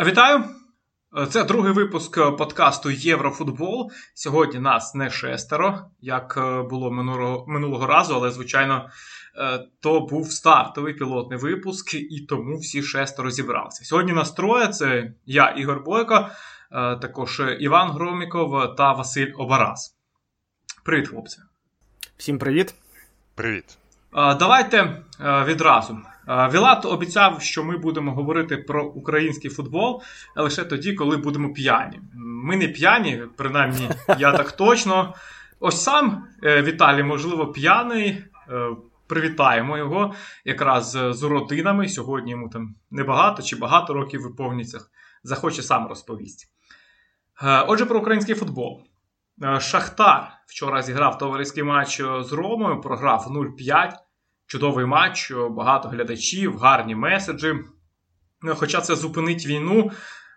[0.00, 0.44] Вітаю!
[1.30, 3.90] Це другий випуск подкасту Єврофутбол.
[4.14, 6.38] Сьогодні нас не шестеро, як
[6.70, 8.90] було минулого, минулого разу, але, звичайно,
[9.80, 13.84] то був стартовий пілотний випуск, і тому всі шестеро зібралися.
[13.84, 16.28] Сьогодні нас троє це я, Ігор Бойко,
[17.00, 19.96] також Іван Громіков та Василь Обараз.
[20.84, 21.38] Привіт, хлопці.
[22.16, 22.74] Всім привіт.
[23.34, 23.78] Привіт.
[24.12, 25.98] Давайте відразу.
[26.28, 30.02] Вілат обіцяв, що ми будемо говорити про український футбол
[30.36, 32.00] лише тоді, коли будемо п'яні.
[32.14, 35.14] Ми не п'яні, принаймні, я так точно.
[35.60, 38.24] Ось сам е, Віталій, можливо, п'яний.
[38.48, 38.70] Е,
[39.06, 41.88] привітаємо його якраз з родинами.
[41.88, 44.80] Сьогодні йому там небагато чи багато років виповнюється.
[45.22, 46.46] Захоче сам розповісти.
[47.42, 48.82] Е, отже, про український футбол.
[49.60, 53.92] Шахтар вчора зіграв товариський матч з Ромою, програв 0-5.
[54.52, 57.54] Чудовий матч, багато глядачів, гарні меседжі.
[58.42, 59.90] Ну, хоча це зупинить війну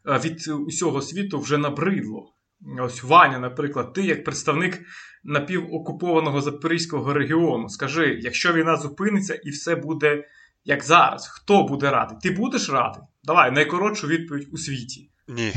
[0.08, 2.34] е, від усього світу вже набридло.
[2.80, 4.82] Ось Ваня, наприклад, ти як представник
[5.24, 10.28] напівокупованого Запорізького регіону, скажи, якщо війна зупиниться і все буде
[10.66, 12.18] як зараз, хто буде радий?
[12.22, 13.04] Ти будеш радий?
[13.24, 15.10] Давай найкоротшу відповідь у світі.
[15.28, 15.54] Ні.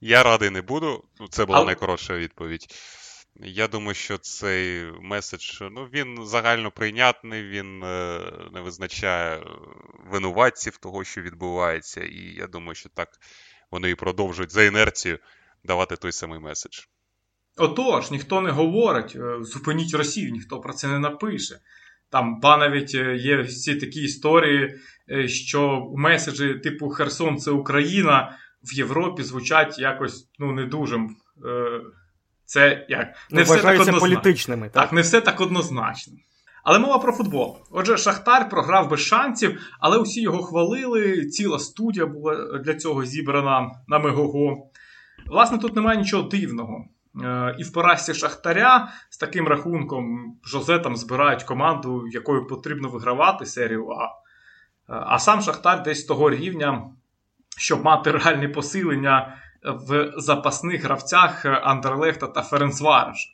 [0.00, 1.04] Я радий не буду.
[1.30, 1.64] Це була а...
[1.64, 2.66] найкоротша відповідь.
[3.40, 8.20] Я думаю, що цей меседж ну, він загально прийнятний, він е,
[8.52, 9.42] не визначає
[10.10, 12.00] винуватців того, що відбувається.
[12.04, 13.08] І я думаю, що так
[13.70, 15.18] вони і продовжують за інерцією
[15.64, 16.80] давати той самий меседж.
[17.56, 21.58] Отож, ніхто не говорить, е, зупиніть Росію, ніхто про це не напише.
[22.10, 24.80] Там ба навіть е, є всі такі історії,
[25.26, 31.00] що меседжі типу Херсон це Україна в Європі звучать якось ну, не дуже.
[32.48, 34.00] Це як не ну, все так однозначно.
[34.00, 34.68] політичними.
[34.68, 34.82] Так?
[34.82, 36.14] так, не все так однозначно.
[36.64, 37.58] Але мова про футбол.
[37.70, 41.26] Отже, Шахтар програв без шансів, але усі його хвалили.
[41.26, 44.70] Ціла студія була для цього зібрана на Мегого.
[45.26, 46.84] Власне, тут немає нічого дивного.
[47.24, 53.46] Е, і в поразці Шахтаря з таким рахунком Жозе там збирають команду, якою потрібно вигравати
[53.46, 54.04] серію А.
[54.04, 54.08] Е,
[54.88, 56.90] а сам Шахтар десь того рівня,
[57.58, 63.28] щоб мати реальне посилення в запасних гравцях Андерлехта та Ференцвараша.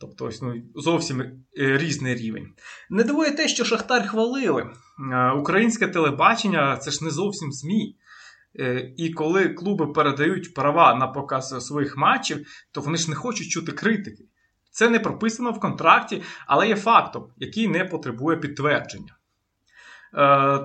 [0.00, 2.48] Тобто, ось ну, зовсім е, різний рівень.
[2.90, 4.70] Не дивує те, що Шахтар хвалили.
[5.12, 7.96] Е, українське телебачення це ж не зовсім ЗМІ.
[8.58, 13.48] Е, і коли клуби передають права на показ своїх матчів, то вони ж не хочуть
[13.48, 14.24] чути критики.
[14.70, 19.16] Це не прописано в контракті, але є фактом, який не потребує підтвердження.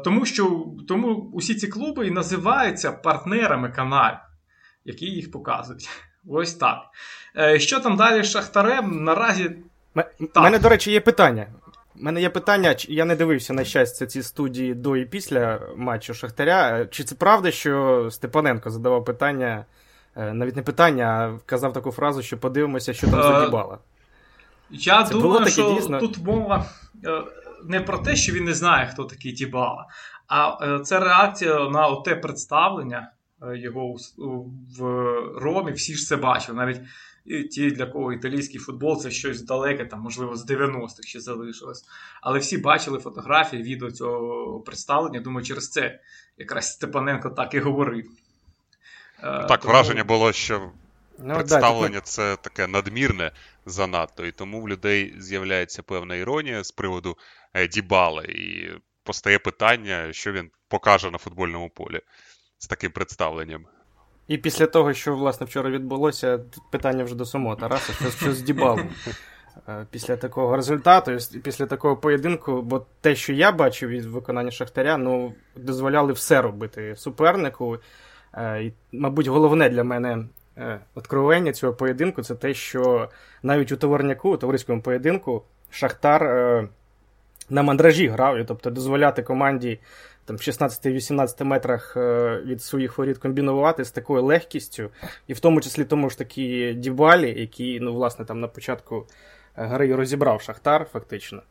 [0.03, 4.17] Тому що тому усі ці клуби і називаються партнерами каналів
[4.85, 5.89] які їх показують.
[6.27, 6.77] Ось так.
[7.37, 9.03] Е, що там далі з Шахтарем?
[9.03, 9.55] Наразі.
[10.35, 11.47] У мене, до речі, є питання.
[11.95, 16.13] У мене є питання, я не дивився, на щастя, ці студії до і після матчу
[16.13, 16.79] Шахтаря.
[16.79, 19.65] Е, чи це правда, що Степаненко задавав питання,
[20.15, 23.77] е, навіть не питання, а казав таку фразу, що подивимося, що там задібала?
[24.69, 25.99] Я це думаю, що дійсно?
[25.99, 26.65] тут мова
[27.63, 29.85] не про те, що він не знає, хто такий Дібала,
[30.27, 33.95] а це реакція на те представлення, його
[34.77, 34.83] в
[35.39, 36.57] Ромі, всі ж це бачили.
[36.57, 36.81] Навіть
[37.51, 41.85] ті, для кого італійський футбол це щось далеке, там, можливо, з 90-х ще залишилось.
[42.21, 45.19] Але всі бачили фотографії, відео цього представлення.
[45.19, 45.99] Думаю, через це
[46.37, 48.05] якраз Степаненко так і говорив.
[49.19, 49.73] Е, так, тому...
[49.73, 50.71] враження було, що.
[51.19, 53.31] Ну, Представлення да, це таке надмірне
[53.65, 57.17] занадто, і тому в людей з'являється певна іронія з приводу
[57.53, 58.69] е, Дібали, і
[59.03, 62.01] постає питання, що він покаже на футбольному полі
[62.59, 63.65] з таким представленням.
[64.27, 68.33] І після того, що власне вчора відбулося, тут питання вже до самого Тараса, що, що
[68.33, 68.89] з Дібалом.
[69.69, 74.97] Е, після такого результату, після такого поєдинку, бо те, що я бачив від виконання Шахтаря,
[74.97, 77.77] ну, дозволяли все робити супернику.
[78.33, 80.25] Е, і, Мабуть, головне для мене
[80.57, 83.09] е, откровення цього поєдинку це те, що
[83.43, 86.23] навіть у товарняку, у товариському поєдинку, Шахтар
[87.49, 89.79] на мандражі грав, тобто дозволяти команді
[90.25, 94.89] там в 16-18 метрах е, від своїх воріт комбінувати з такою легкістю,
[95.27, 99.07] і в тому числі тому ж такі Дібалі, які, ну, власне, там на початку
[99.57, 101.41] е, гри розібрав Шахтар, фактично.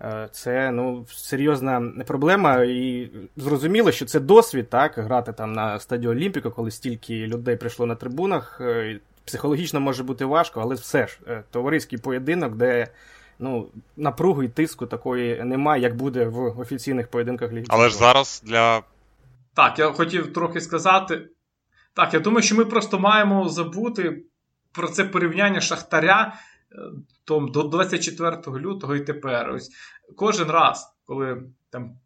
[0.00, 6.10] Е, це ну, серйозна проблема, і зрозуміло, що це досвід, так, грати там на стадіо
[6.10, 8.60] Олімпіка, коли стільки людей прийшло на трибунах.
[9.24, 11.18] Психологічно може бути важко, але все ж
[11.50, 12.86] товариський поєдинок, де
[13.38, 17.66] ну, напруги і тиску такої немає, як буде в офіційних поєдинках Ліги.
[17.68, 18.82] Але ж зараз для.
[19.54, 21.28] Так, я хотів трохи сказати.
[21.94, 24.22] Так, я думаю, що ми просто маємо забути
[24.72, 26.34] про це порівняння Шахтаря
[26.72, 26.76] е,
[27.24, 29.50] том, до 24 лютого і тепер.
[29.50, 29.70] Ось
[30.16, 31.98] Кожен раз, коли там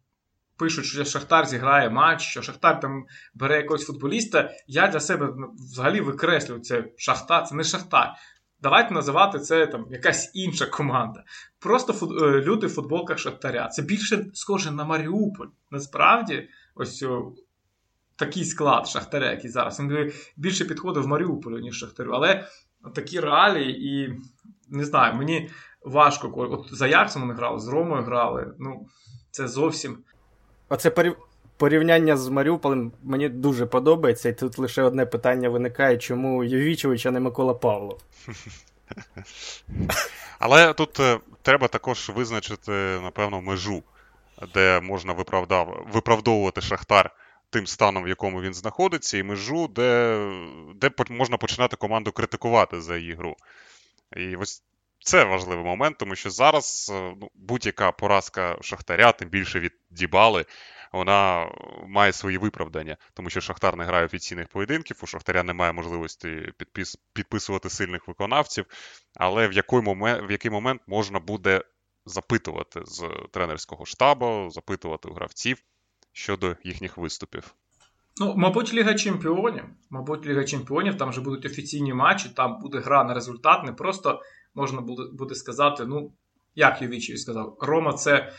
[0.57, 4.51] пишуть, що Шахтар зіграє матч, що Шахтар там бере якогось футболіста.
[4.67, 5.33] Я для себе
[5.71, 8.13] взагалі викреслюю це Шахтар, це не Шахтар.
[8.63, 11.23] Давайте називати це там якась інша команда.
[11.59, 12.21] Просто фут...
[12.21, 13.67] Е, люди в футболках Шахтаря.
[13.67, 15.47] Це більше схоже на Маріуполь.
[15.71, 17.33] Насправді, ось о,
[18.15, 19.79] такий склад Шахтаря, який зараз.
[19.79, 22.11] Він більше підходив Маріуполю, ніж Шахтарю.
[22.11, 22.47] Але
[22.95, 24.19] такі реалії, і
[24.69, 25.49] не знаю, мені
[25.81, 26.33] важко.
[26.35, 28.53] От за Ярцем вони грали, з Ромою грали.
[28.59, 28.87] Ну,
[29.31, 29.97] це зовсім.
[30.69, 30.89] Оце
[31.57, 37.11] порівняння з Маріуполем мені дуже подобається, і тут лише одне питання виникає, чому Йовічович, а
[37.11, 37.99] не Микола Павлов.
[40.39, 42.71] Але тут е, треба також визначити,
[43.03, 43.83] напевно, межу,
[44.53, 45.13] де можна
[45.93, 47.11] виправдовувати Шахтар
[47.49, 50.17] тим станом, в якому він знаходиться, і межу, де
[50.75, 53.35] де можна починати команду критикувати за її гру.
[54.15, 54.63] І ось
[54.99, 60.45] це важливий момент, тому що зараз е, ну, будь-яка поразка Шахтаря, тим більше від Дібали,
[60.93, 61.51] вона
[61.87, 66.97] має свої виправдання, тому що Шахтар не грає офіційних поєдинків, у Шахтаря немає можливості підпис...
[67.13, 68.65] підписувати сильних виконавців.
[69.15, 71.61] Але в який момент, в який момент можна буде
[72.05, 75.57] запитувати з тренерського штабу, запитувати у гравців
[76.11, 77.55] щодо їхніх виступів?
[78.17, 79.63] Ну, мабуть, Ліга Чемпіонів.
[79.89, 83.63] Мабуть, Ліга Чемпіонів, там вже будуть офіційні матчі, там буде гра на результат.
[83.63, 84.21] Не просто
[84.55, 84.81] можна
[85.13, 86.11] буде сказати, ну,
[86.55, 88.33] як Ювічій сказав, Рома це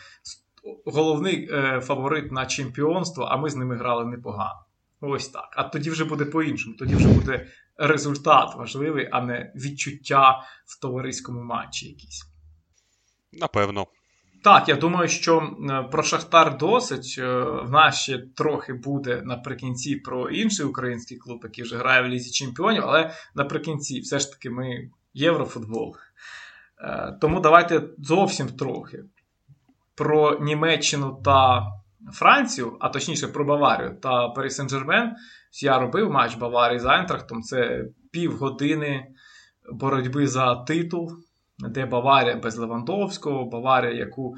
[0.84, 4.60] головний е, фаворит на чемпіонство, а ми з ними грали непогано.
[5.00, 5.48] Ось так.
[5.56, 6.76] А тоді вже буде по-іншому.
[6.78, 7.46] Тоді вже буде
[7.76, 12.24] результат важливий, а не відчуття в товариському матчі якийсь.
[13.32, 13.86] Напевно.
[14.44, 15.56] Так, я думаю, що
[15.92, 17.16] про Шахтар досить.
[17.18, 22.06] Е, в нас ще трохи буде наприкінці про інший український клуб, який вже грає в
[22.06, 25.96] Лізі Чемпіонів, але наприкінці все ж таки ми єврофутбол.
[26.80, 29.04] Е, тому давайте зовсім трохи
[29.94, 31.66] про Німеччину та
[32.12, 35.10] Францію, а точніше про Баварію та Парі Сен-Жермен.
[35.62, 37.42] Я робив матч Баварії з Айнтрахтом.
[37.42, 39.06] Це півгодини
[39.72, 41.12] боротьби за титул,
[41.58, 44.36] де Баварія без Левандовського, Баварія, яку,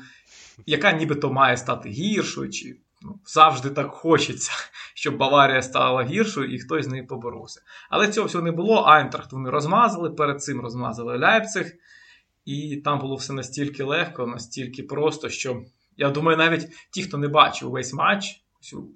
[0.67, 2.50] яка нібито має стати гіршою.
[2.50, 4.52] чи ну, Завжди так хочеться,
[4.94, 7.61] щоб Баварія стала гіршою і хтось з нею поборовся.
[7.91, 8.82] Але цього всього не було.
[8.82, 11.73] Айнтрахт вони розмазали, перед цим розмазали Ляйпциг.
[12.47, 15.63] І там було все настільки легко, настільки просто, що
[15.97, 18.43] я думаю, навіть ті, хто не бачив весь матч,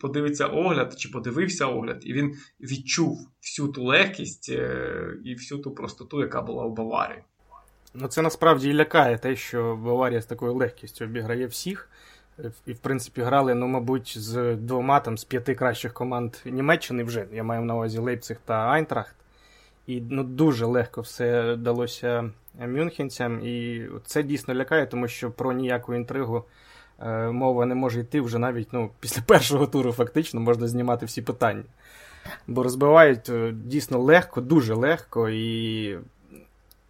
[0.00, 5.70] подивиться огляд чи подивився огляд, і він відчув всю ту легкість е, і всю ту
[5.70, 7.22] простоту, яка була у Баварії.
[7.94, 11.88] Ну, це насправді і лякає те, що Баварія з такою легкістю обіграє всіх.
[12.66, 17.26] І, в принципі, грали, ну, мабуть, з двома там з п'яти кращих команд Німеччини вже.
[17.32, 19.19] Я маю на увазі Лейпциг та Айнтрахт.
[19.86, 23.40] І ну, дуже легко все далося мюнхенцям.
[23.46, 26.44] І це дійсно лякає, тому що про ніяку інтригу
[27.00, 31.22] е, мова не може йти вже навіть ну, після першого туру, фактично, можна знімати всі
[31.22, 31.64] питання.
[32.46, 35.98] Бо розбивають е, дійсно легко, дуже легко, і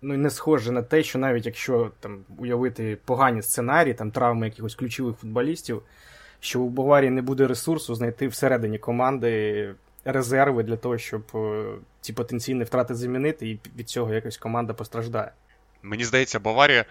[0.02, 4.75] ну, не схоже на те, що навіть якщо там уявити погані сценарії, там травми якихось
[4.75, 5.82] ключових футболістів,
[6.40, 11.64] що у Баварії не буде ресурсу знайти всередині команди резерви для того, щоб е,
[12.00, 15.32] ці потенційні втрати замінити, і від цього якось команда постраждає.
[15.82, 16.85] Мені здається, Баварія.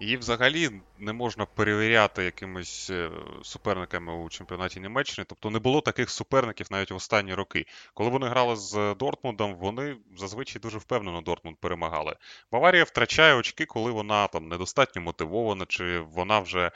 [0.00, 3.10] Її взагалі не можна перевіряти якимись е,
[3.42, 5.26] суперниками у чемпіонаті Німеччини.
[5.28, 7.66] Тобто не було таких суперників навіть в останні роки.
[7.94, 12.16] Коли вони грали з Дортмундом, вони зазвичай дуже впевнено Дортмунд перемагали.
[12.52, 16.70] Баварія втрачає очки, коли вона там недостатньо мотивована, чи вона вже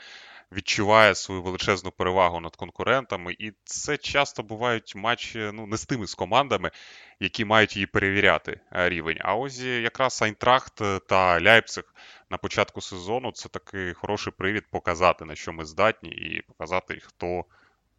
[0.51, 6.07] відчуває свою величезну перевагу над конкурентами, і це часто бувають матчі ну, не з тими
[6.07, 6.71] з командами,
[7.19, 9.17] які мають її перевіряти е, рівень.
[9.21, 11.95] А ось якраз Айнтрахт та Ляйпциг
[12.29, 17.45] на початку сезону це такий хороший привід показати, на що ми здатні, і показати, хто.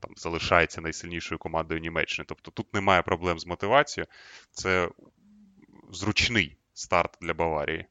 [0.01, 2.27] Там залишається найсильнішою командою Німеччини.
[2.29, 4.07] Тобто тут немає проблем з мотивацією.
[4.51, 4.89] Це
[5.93, 7.87] зручний старт для Баварії.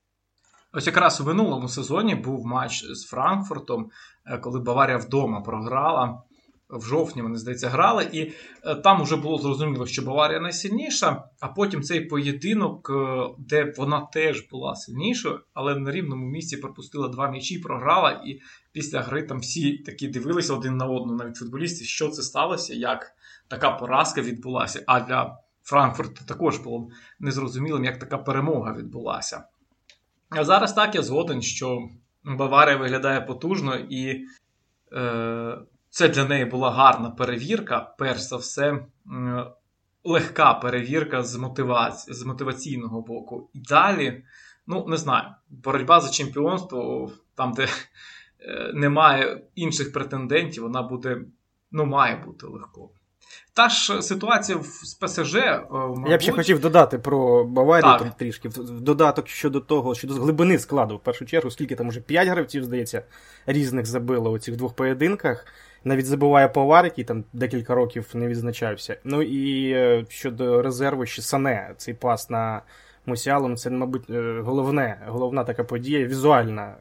[0.74, 3.90] Ось якраз у минулому сезоні був матч з Франкфуртом,
[4.26, 6.22] е, коли Баварія вдома програла.
[6.70, 8.22] В жовтні, вони, здається, грали, і
[8.64, 14.02] е, там вже було зрозуміло, що Баварія найсильніша, а потім цей поєдинок, е, де вона
[14.02, 18.12] теж була сильнішою, але на рівному місці пропустила два м'ячі, програла.
[18.12, 18.40] І
[18.72, 23.12] після гри там всі такі дивилися один на одну, навіть футболісти, що це сталося, як
[23.48, 24.84] така поразка відбулася.
[24.88, 29.44] А для Франкфурта також було незрозумілим, як така перемога відбулася.
[30.30, 31.90] А зараз так я згоден, що
[32.24, 34.26] Баварія виглядає потужно, і
[34.94, 35.58] е,
[35.90, 37.96] це для неї була гарна перевірка.
[37.98, 38.86] Перш за все, е,
[40.04, 43.50] легка перевірка з мотиваці, з мотиваційного боку.
[43.54, 44.24] І далі,
[44.68, 47.68] ну не знаю, боротьба за чемпіонство, там, де
[48.40, 51.22] е, немає інших претендентів, вона буде
[51.72, 52.90] ну, має бути легко.
[53.54, 55.36] Та ж ситуація з ПСЖ.
[55.72, 56.12] Мабуть...
[56.12, 58.18] Я б ще хотів додати про Баварію так.
[58.18, 58.50] трішки.
[58.50, 62.64] В додаток щодо того, щодо глибини складу, в першу чергу, скільки там уже 5 гравців,
[62.64, 63.04] здається,
[63.46, 65.46] різних забило у цих двох поєдинках.
[65.84, 68.98] Навіть забуває повар, який там декілька років не відзначався.
[69.04, 72.62] Ну і е, щодо резерву, ще Сане, цей пас на
[73.06, 76.76] Мусіалом, це, мабуть, е, головне, головна така подія, візуальна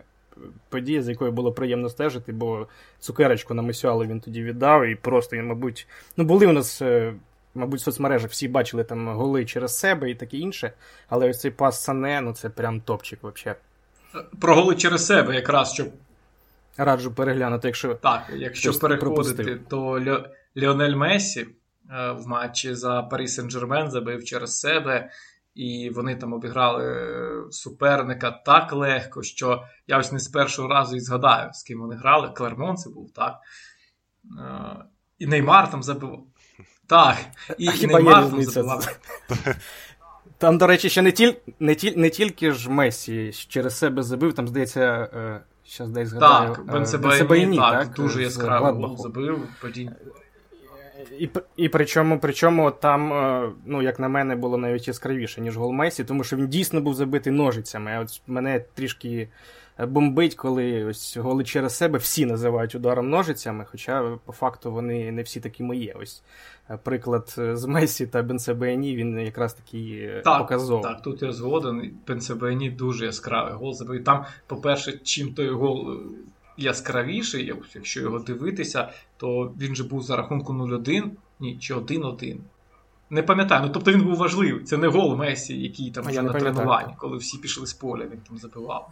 [0.69, 2.67] подія, з якою було приємно стежити, бо
[2.99, 6.83] цукерочку на Мусіалу він тоді віддав, і просто, мабуть, ну були у нас.
[6.83, 7.15] Е,
[7.55, 10.73] мабуть, в соцмережах всі бачили там голи через себе і таке інше,
[11.09, 13.59] але ось цей пас Сане, ну це прям топчик взагалі.
[14.41, 15.89] Про голи через себе, якраз щоб
[16.77, 19.61] Раджу переглянути, якщо так, якщо переходити, пропустив.
[19.69, 20.25] то Льо...
[20.57, 25.11] Ліонель Месі е, в матчі за Парі Сен-Жермен забив через себе,
[25.59, 27.07] і вони там обіграли
[27.51, 31.97] суперника так легко, що я ось не з першого разу і згадаю, з ким вони
[31.97, 32.29] грали.
[32.29, 33.39] Клермон це був так.
[34.39, 34.85] Е,
[35.19, 36.19] і Неймар там забив.
[36.87, 37.17] Так,
[37.59, 38.99] і, і Неймар там забивав.
[40.39, 41.33] Там, до речі, ще не тіль...
[41.61, 41.93] не, тіль...
[41.97, 45.11] не тільки ж Месі через себе забив, там, здається.
[45.15, 46.55] Е, Щас дай згадаю.
[46.55, 49.49] Так, Бенсебейні, так, так, дуже яскраво забив.
[49.63, 49.91] Падінь.
[51.19, 55.73] І і причому причому там, е, ну, як на мене, було навіть яскравіше, ніж гол
[55.73, 57.91] Месі, тому що він дійсно був забитий ножицями.
[57.91, 59.29] А от мене трішки
[59.87, 65.23] бомбить, коли ось голи через себе всі називають ударом ножицями, хоча по факту вони не
[65.23, 65.95] всі такі мої.
[66.03, 66.23] Ось
[66.71, 70.83] е, приклад е, з Месі та Бенсебені, він якраз такий е, так, показовий.
[70.83, 71.91] Так, тут я згоден.
[72.09, 74.05] Бенсебені дуже яскравий гол забив.
[74.05, 76.01] Там, по-перше, чим той гол.
[76.59, 81.11] Яскравіший, якщо його дивитися, то він же був за рахунку 0-1,
[81.41, 82.37] ні, чи 1-1.
[83.11, 84.65] Не пам'ятаю, ну тобто він був важливий.
[84.65, 88.21] Це не гол Месі, який там вже на тренуванні, коли всі пішли з поля, він
[88.29, 88.91] там забивав.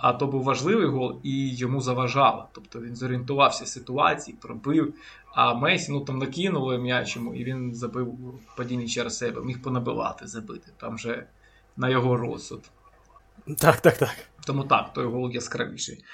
[0.00, 2.48] А то був важливий гол і йому заважало.
[2.52, 4.94] Тобто він зорієнтувався в ситуації, пробив.
[5.34, 8.14] А Месі ну там накинули м'яч йому, і він забив
[8.56, 10.72] падіння через себе, міг понабивати, забити.
[10.76, 11.26] Там вже
[11.76, 12.70] на його розсуд.
[13.58, 14.16] Так, так, так.
[14.46, 16.04] Тому так, той гол яскравіший.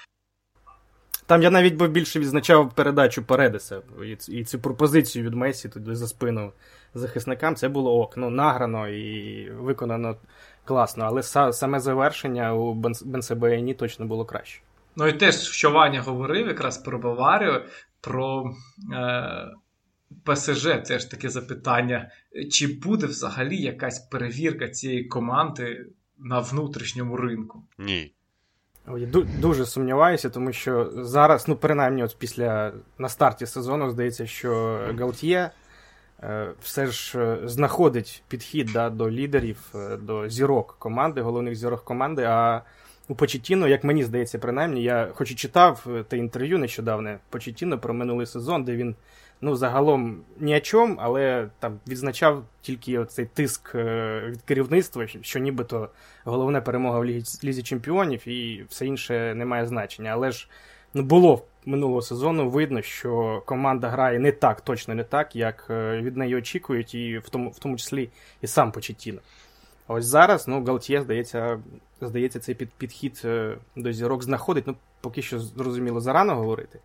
[1.26, 3.83] Там я навіть би більше відзначав передачу Передеса
[4.28, 6.52] і цю пропозицію від Месі туди за спину
[6.95, 7.56] захисникам.
[7.56, 8.16] Це було ок.
[8.16, 10.16] Ну, награно і виконано
[10.64, 14.61] класно, але саме завершення у Бенсебеяні точно було краще.
[14.97, 17.62] Ну і теж, що Ваня говорив якраз про Баварію,
[18.00, 18.54] про
[18.95, 19.49] е,
[20.25, 22.11] ПСЖ, це ж таке запитання.
[22.50, 25.87] Чи буде взагалі якась перевірка цієї команди
[26.18, 27.62] на внутрішньому ринку?
[27.78, 28.12] Ні.
[28.88, 29.06] Я
[29.40, 35.50] дуже сумніваюся, тому що зараз, ну принаймні, от після на старті сезону здається, що Галтьє
[36.22, 41.84] е, все ж е, знаходить підхід да, до лідерів, е, до зірок команди, головних зірок
[41.84, 42.22] команди.
[42.22, 42.62] А
[43.08, 47.94] у Почетіно, як мені здається, принаймні, я хоч і читав те інтерв'ю нещодавне Почетіно про
[47.94, 48.94] минулий сезон, де він
[49.40, 55.38] ну, загалом ні о чому, але там відзначав тільки цей тиск е, від керівництва, що
[55.38, 55.88] нібито
[56.24, 60.10] головна перемога в Лізі, Лізі Чемпіонів і все інше не має значення.
[60.10, 60.48] Але ж
[60.94, 66.00] ну, було минулого сезону видно, що команда грає не так, точно не так, як е,
[66.02, 68.08] від неї очікують, і в тому в тому числі
[68.42, 69.20] і сам Почетіно.
[69.88, 71.60] Ось зараз ну, Галтьє, здається,
[72.00, 74.66] здається, цей під, підхід е, до зірок знаходить.
[74.66, 76.78] Ну, поки що зрозуміло зарано говорити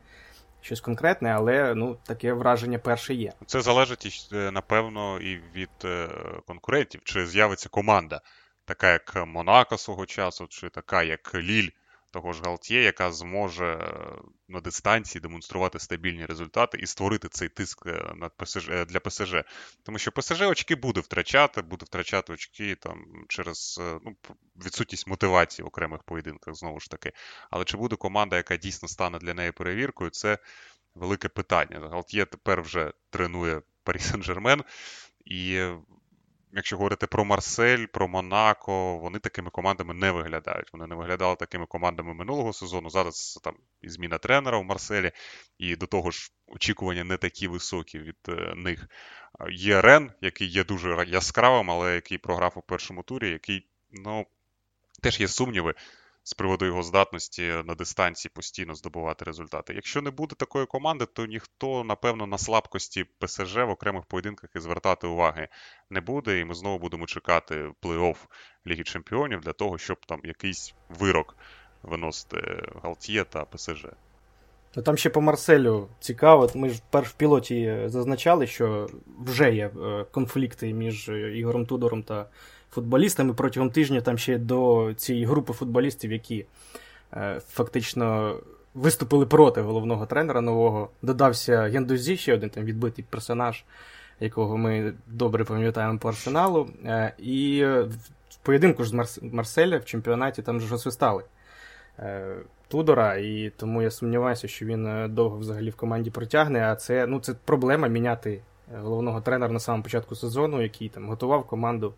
[0.61, 3.33] щось конкретне, але ну, таке враження перше є.
[3.45, 6.09] Це залежить, е, напевно, і від е,
[6.47, 8.21] конкурентів, чи з'явиться команда,
[8.65, 11.69] така як Монако свого часу, чи така, як Ліль
[12.11, 17.85] того ж Галтьє, яка зможе е, на дистанції демонструвати стабільні результати і створити цей тиск
[17.85, 19.35] е, над ПСЖ, е, для ПСЖ.
[19.83, 24.15] Тому що ПСЖ очки буде втрачати, буде втрачати очки там через ну,
[24.65, 27.11] відсутність мотивації в окремих поєдинках, знову ж таки.
[27.49, 30.37] Але чи буде команда, яка дійсно стане для неї перевіркою, це
[30.95, 31.89] велике питання.
[31.91, 34.63] Галтьє тепер вже тренує Парі Сен-Жермен.
[35.25, 35.67] І
[36.53, 40.73] якщо говорити про Марсель, про Монако, вони такими командами не виглядають.
[40.73, 42.89] Вони не виглядали такими командами минулого сезону.
[42.89, 45.11] Зараз там і зміна тренера в Марселі,
[45.57, 48.87] і до того ж очікування не такі високі від е, них.
[49.51, 54.25] Є Рен, який є дуже яскравим, але який програв у першому турі, який, ну,
[55.01, 55.73] теж є сумніви
[56.23, 59.73] з приводу його здатності на дистанції постійно здобувати результати.
[59.73, 64.59] Якщо не буде такої команди, то ніхто, напевно, на слабкості ПСЖ в окремих поєдинках і
[64.59, 65.47] звертати уваги
[65.89, 66.39] не буде.
[66.39, 68.17] І ми знову будемо чекати плей-офф
[68.67, 71.37] Ліги Чемпіонів для того, щоб там якийсь вирок
[71.83, 73.85] виносити Галтьє та ПСЖ.
[74.85, 76.49] Там ще по Марселю цікаво.
[76.55, 78.89] Ми ж перш в пілоті зазначали, що
[79.25, 82.29] вже є е, конфлікти між Ігорем Тудором та
[82.71, 86.45] футболістами протягом тижня там ще до цієї групи футболістів, які
[87.13, 88.35] е, фактично
[88.73, 90.89] виступили проти головного тренера нового.
[91.01, 93.63] Додався Гендузі, ще один там відбитий персонаж,
[94.19, 96.69] якого ми добре пам'ятаємо по арсеналу.
[96.85, 97.65] Е, і
[98.29, 99.19] в поєдинку ж з Марс...
[99.21, 101.23] Марселя в чемпіонаті там ж освистали
[101.99, 102.35] е,
[102.67, 106.71] Тудора, і тому я сумніваюся, що він довго взагалі в команді протягне.
[106.71, 108.41] А це ну, це проблема міняти
[108.81, 111.93] головного тренера на самому початку сезону, який там готував команду.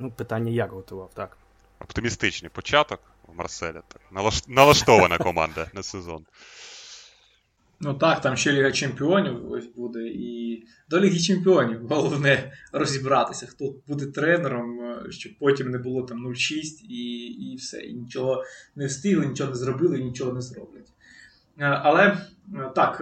[0.00, 1.36] Ну, питання як готував, так.
[1.80, 3.82] Оптимістичний початок в Марселя.
[3.88, 4.02] Так.
[4.48, 6.24] Налаштована команда на сезон.
[7.80, 9.34] Ну так, там ще Ліга Чемпіонів
[9.76, 10.06] буде.
[10.06, 16.26] І до Ліги Чемпіонів головне розібратися, хто буде тренером, е, щоб потім не було там
[16.26, 17.80] 0-6 і і все.
[17.80, 18.44] І нічого
[18.76, 20.88] не встигли, нічого не зробили, і нічого не зроблять.
[21.58, 23.00] Е, але е, так,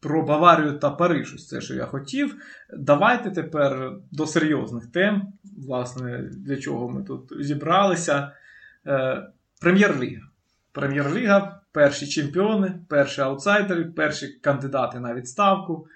[0.00, 2.36] про Баварію та Париж, ось це, що я хотів.
[2.78, 5.32] Давайте тепер до серйозних тем.
[5.58, 8.32] Власне, для чого ми тут зібралися.
[9.60, 10.22] Прем'єр-ліга.
[10.72, 15.86] Прем'єр-ліга, перші чемпіони, перші аутсайдери, перші кандидати на відставку.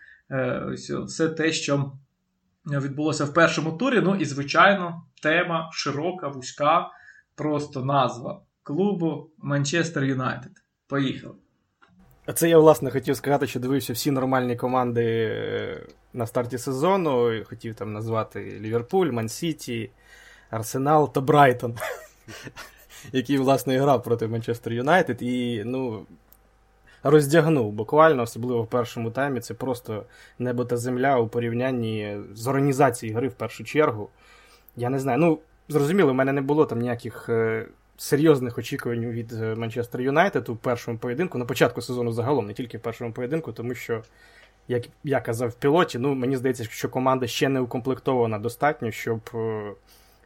[0.67, 1.93] Ось Все те, що
[2.67, 4.01] відбулося в першому турі.
[4.01, 6.91] Ну і, звичайно, тема широка, вузька,
[7.35, 10.53] просто назва клубу Манчестер Юнайтед.
[10.87, 11.35] Поїхали.
[12.35, 17.45] Це я, власне, хотів сказати, що дивився всі нормальні команди е, на старті сезону.
[17.45, 19.91] Хотів там назвати Ліверпуль, Ман-Сіті,
[20.51, 21.79] Арсенал та Брайтон,
[23.13, 25.23] який, власне, грав проти Манчестер Юнайтед.
[25.23, 26.07] І, ну.
[27.03, 29.41] Роздягнув буквально, особливо в першому таймі.
[29.41, 30.05] Це просто
[30.39, 34.09] небо та земля у порівнянні з організацією гри в першу чергу.
[34.77, 35.19] Я не знаю.
[35.19, 37.67] Ну, зрозуміло, у мене не було там ніяких е,
[38.01, 42.79] серйозних очікувань від е, Манчестер Юнайтед у першому поєдинку, на початку сезону загалом, не тільки
[42.79, 44.03] в першому поєдинку, тому що,
[44.69, 49.21] як я казав в пілоті, ну мені здається, що команда ще не укомплектована достатньо, щоб
[49.35, 49.73] е,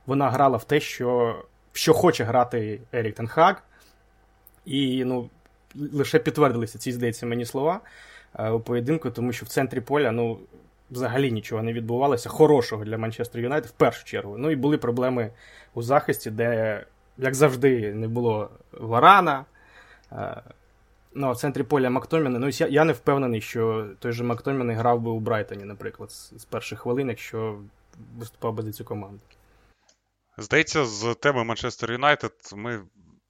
[0.06, 1.36] вона грала в те, що
[1.72, 3.62] що хоче грати Ерік Тенхак.
[4.64, 5.30] І ну,
[5.74, 7.80] лише підтвердилися ці, здається, мені слова
[8.38, 10.38] е, у поєдинку, тому що в центрі поля, ну.
[10.90, 14.38] Взагалі нічого не відбувалося хорошого для Манчестер Юнайтед в першу чергу.
[14.38, 15.30] Ну і були проблеми
[15.74, 16.84] у захисті, де
[17.18, 19.44] як завжди, не було Варана.
[20.12, 20.42] Е,
[21.14, 22.38] ну, а в центрі поля Мактоміна.
[22.38, 26.44] Ну, я, не впевнений, що той же Мактомін грав би у Брайтоні, наприклад, з, з
[26.44, 27.58] перших хвилин, якщо
[28.16, 29.20] виступав би за цю команду.
[30.38, 32.82] Здається, з теми Манчестер Юнайтед ми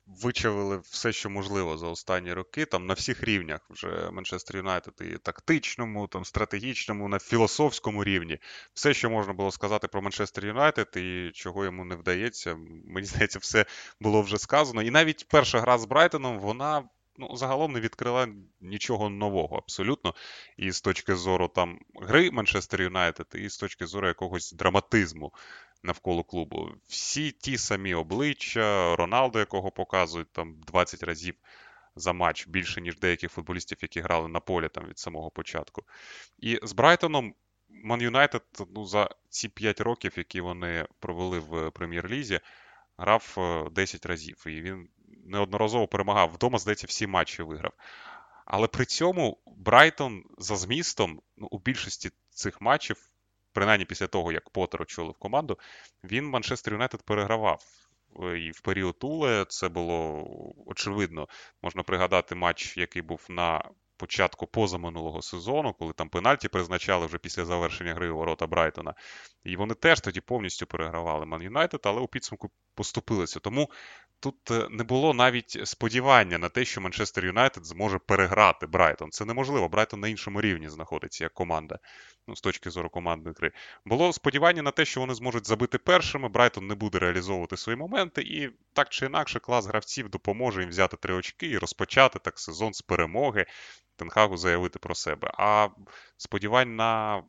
[0.06, 2.64] вичавили все, що можливо за останні роки.
[2.64, 8.38] Там на всіх рівнях вже Манчестер Юнайтед і тактичному, там стратегічному, на філософському рівні.
[8.74, 13.38] Все, що можна було сказати про Манчестер Юнайтед і чого йому не вдається, мені здається,
[13.38, 13.66] все
[14.00, 14.82] було вже сказано.
[14.82, 16.84] І навіть перша гра з Брайтоном, вона.
[17.16, 18.28] Ну, загалом не відкрила
[18.60, 20.14] нічого нового абсолютно.
[20.56, 25.32] І з точки зору там гри Манчестер Юнайтед, і з точки зору якогось драматизму
[25.82, 26.70] навколо клубу.
[26.88, 31.34] Всі ті самі обличчя, Роналдо, якого показують там 20 разів
[31.96, 35.82] за матч, більше, ніж деяких футболістів, які грали на полі там від самого початку.
[36.38, 37.34] І з Брайтоном
[37.68, 38.42] Ман Юнайтед
[38.74, 42.40] ну, за ці 5 років, які вони провели в прем'єр-лізі,
[42.98, 43.36] грав
[43.72, 44.44] 10 е, разів.
[44.46, 44.88] І він
[45.24, 46.30] неодноразово перемагав.
[46.32, 47.72] Вдома, здається, всі матчі виграв.
[48.44, 53.10] Але при цьому Брайтон за змістом ну, у більшості цих матчів
[53.54, 55.58] принаймні після того, як Поттер очолив команду,
[56.04, 57.64] він Манчестер Юнайтед перегравав.
[58.22, 60.26] Е, і в період Туле це було
[60.66, 61.28] очевидно.
[61.62, 67.44] Можна пригадати матч, який був на початку позаминулого сезону, коли там пенальті призначали вже після
[67.44, 68.94] завершення гри у ворота Брайтона.
[69.44, 73.40] І вони теж тоді повністю перегравали Ман Юнайтед, але у підсумку поступилися.
[73.40, 73.70] Тому
[74.20, 79.10] тут е, не було навіть сподівання на те, що Манчестер Юнайтед зможе переграти Брайтон.
[79.10, 79.68] Це неможливо.
[79.68, 81.78] Брайтон на іншому рівні знаходиться як команда,
[82.26, 83.52] ну, з точки зору командної гри.
[83.84, 86.28] Було сподівання на те, що вони зможуть забити першими.
[86.28, 90.96] Брайтон не буде реалізовувати свої моменти, і так чи інакше, клас гравців допоможе їм взяти
[90.96, 93.46] три очки і розпочати так сезон з перемоги.
[93.96, 95.30] Тенхагу заявити про себе.
[95.34, 95.68] А
[96.16, 97.22] сподівань на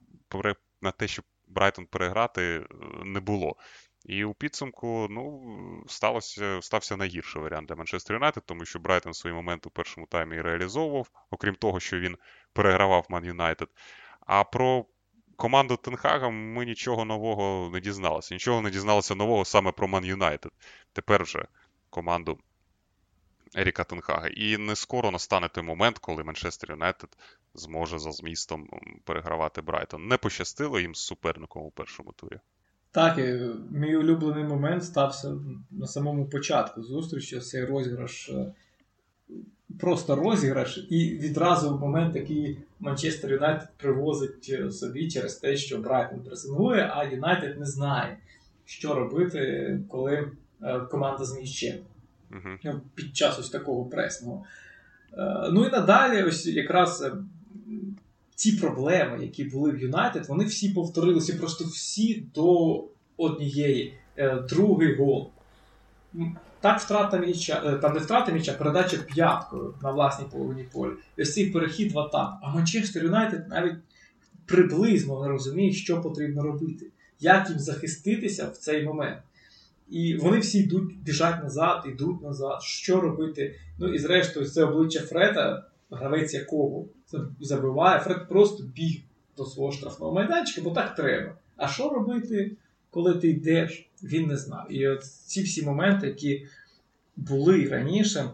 [0.82, 2.66] на те, щоб Брайтон переграти, е,
[3.06, 3.56] не було.
[4.06, 9.36] І у підсумку ну, сталося, стався найгірший варіант для Манчестер Юнайтед, тому що Брайтон свої
[9.36, 12.18] моменти у першому таймі реалізовував, окрім того, що він
[12.54, 13.70] перегравав Ман Юнайтед.
[14.20, 14.86] А про
[15.36, 18.36] команду Тенхага ми нічого нового не дізналися.
[18.36, 20.52] Нічого не дізналося нового саме про Ман Юнайтед.
[20.94, 21.46] Тепер вже
[21.90, 22.40] команду
[23.56, 24.28] Еріка Тенхага.
[24.28, 27.18] І не скоро настане той момент, коли Манчестер Юнайтед
[27.54, 28.70] зможе за змістом
[29.04, 30.08] перегравати Брайтон.
[30.08, 32.40] Не пощастило їм з суперником у першому турі.
[32.96, 33.18] Так,
[33.72, 35.34] мій улюблений момент стався
[35.72, 37.40] на самому початку зустрічі.
[37.40, 38.54] Цей розіграш, е,
[39.80, 45.78] просто розіграш, і відразу в момент, який Манчестер Юнайтед привозить е, собі через те, що
[45.78, 48.18] Брайтон пресингує, а Юнайтед не знає,
[48.66, 50.32] що робити, коли
[50.62, 51.78] е, команда з м'ячем
[52.32, 52.80] uh-huh.
[52.96, 54.44] під час ось такого пресного.
[55.14, 57.12] Е, ну і надалі, ось якраз
[58.36, 62.84] е, ці проблеми, які були в Юнайтед, вони всі повторилися, просто всі до
[63.18, 63.94] однієї.
[64.18, 65.30] Е, другий гол.
[66.60, 70.92] Так, втрата м'яча, там не втрата м'яча, передача п'яткою на власній половині полі.
[71.18, 72.38] І ось цей перехід в атаку.
[72.42, 73.76] А Манчестер Юнайтед навіть
[74.46, 79.20] приблизно не розуміє, що потрібно робити, як їм захиститися в цей момент.
[79.90, 82.62] І вони всі йдуть, біжать назад, йдуть назад.
[82.62, 83.56] Що робити?
[83.80, 86.86] Ну і зрештою, це обличчя Фреда, гравець якого
[87.40, 88.00] забиває.
[88.00, 89.02] Фред просто біг
[89.38, 91.36] до свого штрафного майданчика, бо так треба.
[91.58, 92.52] А що робити,
[92.90, 93.90] коли ти йдеш?
[94.04, 94.72] Він не знав.
[94.72, 96.48] І от ці всі моменти, які
[97.16, 98.30] були раніше,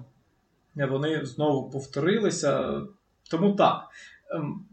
[0.76, 2.82] вони знову повторилися.
[3.30, 3.88] Тому так.
[4.32, 4.66] Ем,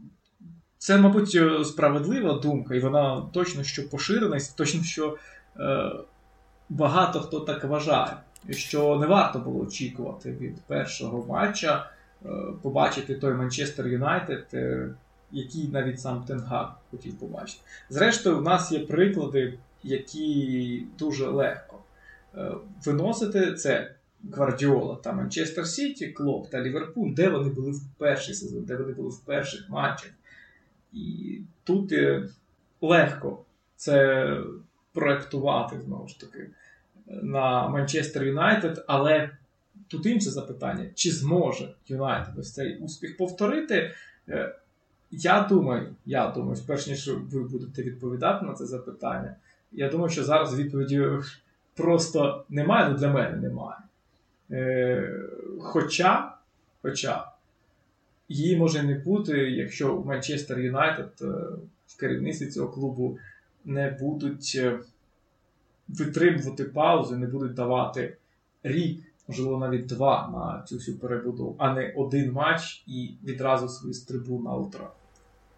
[0.77, 5.17] це, мабуть, справедлива думка, і вона точно що поширена, і точно що.
[5.59, 5.91] Е,
[6.69, 8.17] багато хто так вважає,
[8.49, 11.89] що не варто було очікувати від першого матча е,
[12.61, 14.89] побачити той Манчестер Юнайтед, е,
[15.31, 17.61] який навіть сам Тенгак хотів побачити.
[17.89, 21.79] Зрештою, в нас є приклади, які дуже легко
[22.35, 22.51] е,
[22.85, 23.95] виносити це.
[24.33, 28.93] Гвардіола та Манчестер Сіті, Клоп та Ліверпуль, де вони були в перший сезон, де вони
[28.93, 30.11] були в перших матчах.
[30.93, 31.93] І тут
[32.81, 34.37] легко це
[34.93, 36.49] проектувати знову ж таки
[37.07, 39.29] на Манчестер Юнайтед, але
[39.89, 43.91] тут інше запитання: чи зможе Юнайтед ось цей успіх повторити?
[44.29, 44.55] Е,
[45.11, 49.35] я думаю, я думаю, перш ніж ви будете відповідати на це запитання,
[49.71, 51.07] я думаю, що зараз відповіді
[51.75, 53.77] просто немає, ну для мене немає.
[54.51, 55.19] Е,
[55.59, 56.35] Хоча,
[56.81, 57.27] хоча
[58.29, 61.25] її може не бути, якщо Манчестер Юнайтед е,
[61.87, 63.17] в керівництві цього клубу
[63.65, 64.61] не будуть
[65.87, 68.17] витримувати паузи, не будуть давати
[68.63, 73.93] рік, можливо, навіть два на цю всю перебудову, а не один матч і відразу свою
[73.93, 74.87] стрибу на утро.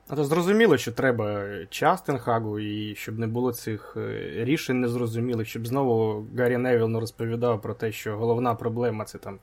[0.08, 4.82] А то зрозуміло, що треба час Тен Хагу, і щоб не було цих е, рішень
[4.82, 9.40] незрозумілих, щоб знову Гаррі Невіл не розповідав про те, що головна проблема це там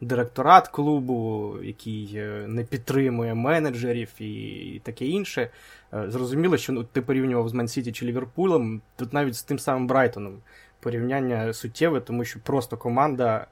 [0.00, 5.50] директорат клубу, який е, не підтримує менеджерів і таке інше.
[5.94, 9.86] Е, зрозуміло, що ну, ти порівнював з Ман-Сіті чи Ліверпулем, тут навіть з тим самим
[9.86, 10.38] Брайтоном
[10.80, 13.46] порівняння суттєве, тому що просто команда.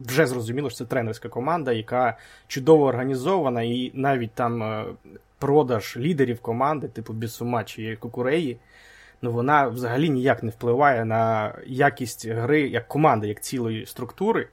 [0.00, 4.84] Вже зрозуміло, що це тренерська команда, яка чудово організована, і навіть там е,
[5.38, 8.58] продаж лідерів команди, типу Бісума чи Кукуреї,
[9.22, 14.48] ну вона взагалі ніяк не впливає на якість гри як команди, як цілої структури.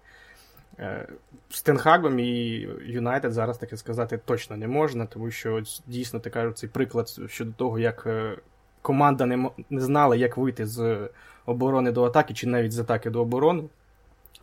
[1.50, 6.54] З Тенхагом і Юнайтед зараз таке сказати точно не можна, тому що дійсно ти кажеш
[6.54, 8.38] цей приклад щодо того, як е,
[8.82, 11.10] команда не не знала, як вийти з
[11.46, 13.64] оборони до атаки, чи навіть з атаки до оборони.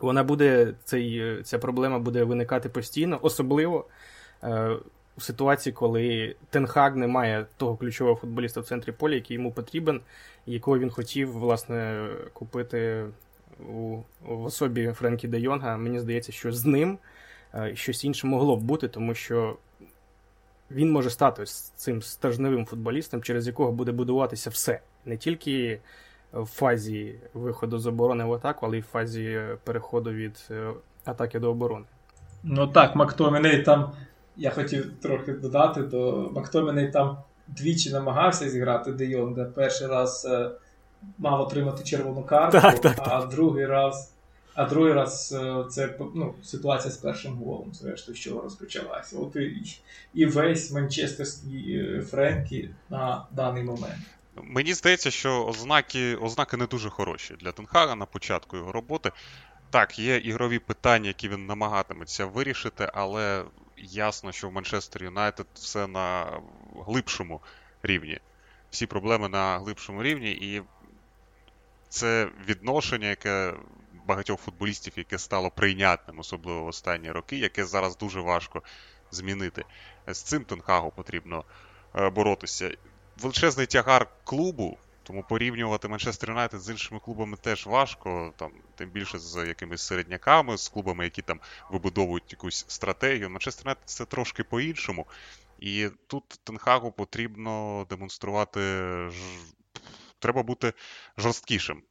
[0.03, 3.85] Вона буде, цей, ця проблема буде виникати постійно, особливо
[4.43, 4.69] е,
[5.17, 10.01] у ситуації, коли Тенхаг не має того ключового футболіста в центрі поля, який йому потрібен,
[10.45, 13.05] якого він хотів власне купити
[13.59, 16.97] у, в особі Френкі Де Йонга, мені здається, що з ним
[17.55, 19.57] е, щось інше могло б бути, тому що
[20.71, 21.43] він може стати
[21.75, 24.79] цим стержневим футболістом, через якого буде будуватися все.
[25.05, 25.79] Не тільки
[26.33, 30.69] в фазі виходу з оборони в атаку, але й в фазі переходу від е,
[31.05, 31.85] атаки до оборони.
[32.43, 33.91] Ну так, Мактоміней там,
[34.37, 37.17] я хотів трохи додати, то Мактоміней там
[37.47, 39.45] двічі намагався зіграти Де Йонга.
[39.45, 40.51] Перший раз е,
[41.17, 43.07] мав отримати червону карту, так, так, так.
[43.09, 44.09] а другий раз.
[44.55, 49.17] А другий раз е, це ну, ситуація з першим голом, зрештою, що розпочалася.
[49.19, 49.79] От і,
[50.13, 54.01] і весь манчестерський е, Френкі на даний момент.
[54.35, 59.11] Мені здається, що ознаки ознаки не дуже хороші для Тенхага на початку його роботи.
[59.69, 63.45] Так, є ігрові питання, які він намагатиметься вирішити, але
[63.77, 66.39] ясно, що в Манчестер Юнайтед все на
[66.85, 67.41] глибшому
[67.83, 68.19] рівні.
[68.71, 70.61] Всі проблеми на глибшому рівні, і
[71.89, 73.53] це відношення, яке
[74.05, 78.63] багатьох футболістів, яке стало прийнятним, особливо в останні роки, яке зараз дуже важко
[79.11, 79.65] змінити.
[80.07, 81.43] З цим Тенхагу потрібно
[81.95, 82.71] е, боротися.
[83.21, 89.19] Величезний тягар клубу, тому порівнювати Манчестер Юнайтед з іншими клубами теж важко, там, тим більше
[89.19, 93.29] з якимись середняками, з клубами, які там вибудовують якусь стратегію.
[93.29, 95.07] Манчестер Юнайтед це трошки по-іншому.
[95.59, 98.59] І тут Тенхагу потрібно демонструвати
[100.23, 100.73] треба бути
[101.17, 101.83] жорсткішим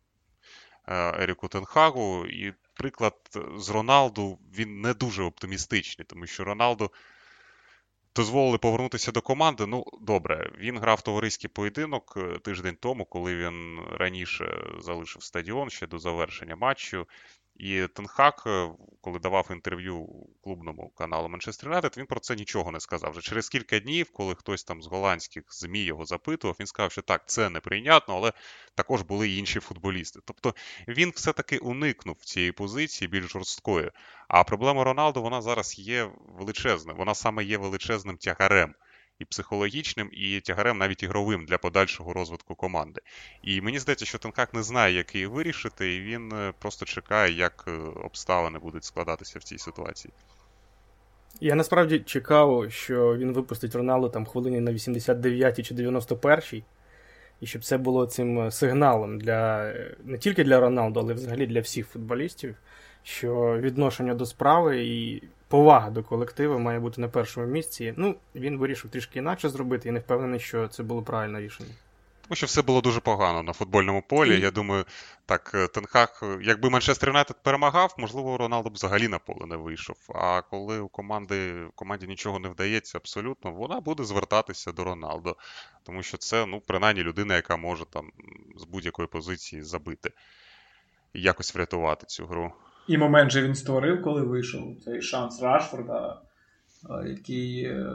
[0.86, 2.26] е, Еріку Тенхагу.
[2.26, 3.14] І приклад
[3.56, 6.90] з Роналду він не дуже оптимістичний, тому що Роналду
[8.16, 9.66] дозволили повернутися до команди.
[9.66, 15.86] Ну, добре, він грав товариський поєдинок е, тиждень тому, коли він раніше залишив стадіон ще
[15.86, 17.06] до завершення матчу.
[17.56, 20.08] І Тенхак, е, коли давав інтерв'ю
[20.44, 23.10] клубному каналу Манчестер Юнайтед, він про це нічого не сказав.
[23.10, 27.02] Вже через кілька днів, коли хтось там з голландських ЗМІ його запитував, він сказав, що
[27.02, 28.32] так, це неприйнятно, але
[28.74, 30.20] також були й інші футболісти.
[30.24, 30.54] Тобто
[30.88, 33.90] він все-таки уникнув цієї позиції більш жорсткої.
[34.28, 36.92] А проблема Роналду вона зараз є величезна.
[36.92, 38.74] Вона саме є величезним тягарем
[39.18, 43.00] і психологічним, і тягарем навіть ігровим для подальшого розвитку команди.
[43.42, 47.32] І мені здається, що Тенхак не знає, як її вирішити, і він е, просто чекає,
[47.32, 47.70] як е,
[48.04, 50.14] обставини будуть складатися в цій ситуації.
[51.40, 56.62] Я насправді чекав, що він випустить Роналду там хвилині на 89 чи 91
[57.42, 59.72] і щоб це було цим е, сигналом для
[60.04, 62.54] не тільки для Роналду, але взагалі для всіх футболістів,
[63.02, 67.94] що відношення до справи і повага до колективу має бути на першому місці.
[67.96, 71.70] Ну, він вирішив трішки інакше зробити і не впевнений, що це було правильне рішення.
[72.22, 74.38] Тому що все було дуже погано на футбольному полі.
[74.38, 74.40] І...
[74.40, 74.84] Я думаю,
[75.26, 79.56] так, е, Тенхак, е, якби Манчестер Юнайтед перемагав, можливо, Роналдо б взагалі на поле не
[79.56, 79.96] вийшов.
[80.14, 85.36] А коли у команди у команді нічого не вдається абсолютно, вона буде звертатися до Роналдо.
[85.82, 88.10] Тому що це, ну, принаймні, людина, яка може там
[88.56, 90.10] з будь-якої позиції забити
[91.12, 92.52] і якось врятувати цю гру.
[92.88, 96.20] І момент же він створив, коли вийшов цей шанс Рашфорда,
[97.04, 97.64] який.
[97.64, 97.94] Е,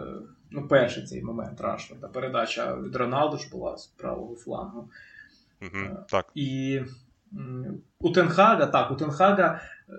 [0.51, 2.07] ну, перший цей момент Рашфорда.
[2.07, 4.89] Передача від Роналду ж була з правого флангу.
[5.61, 6.31] Угу, так.
[6.35, 6.81] І
[7.99, 9.93] у Тенхага, так, у Тенхага е,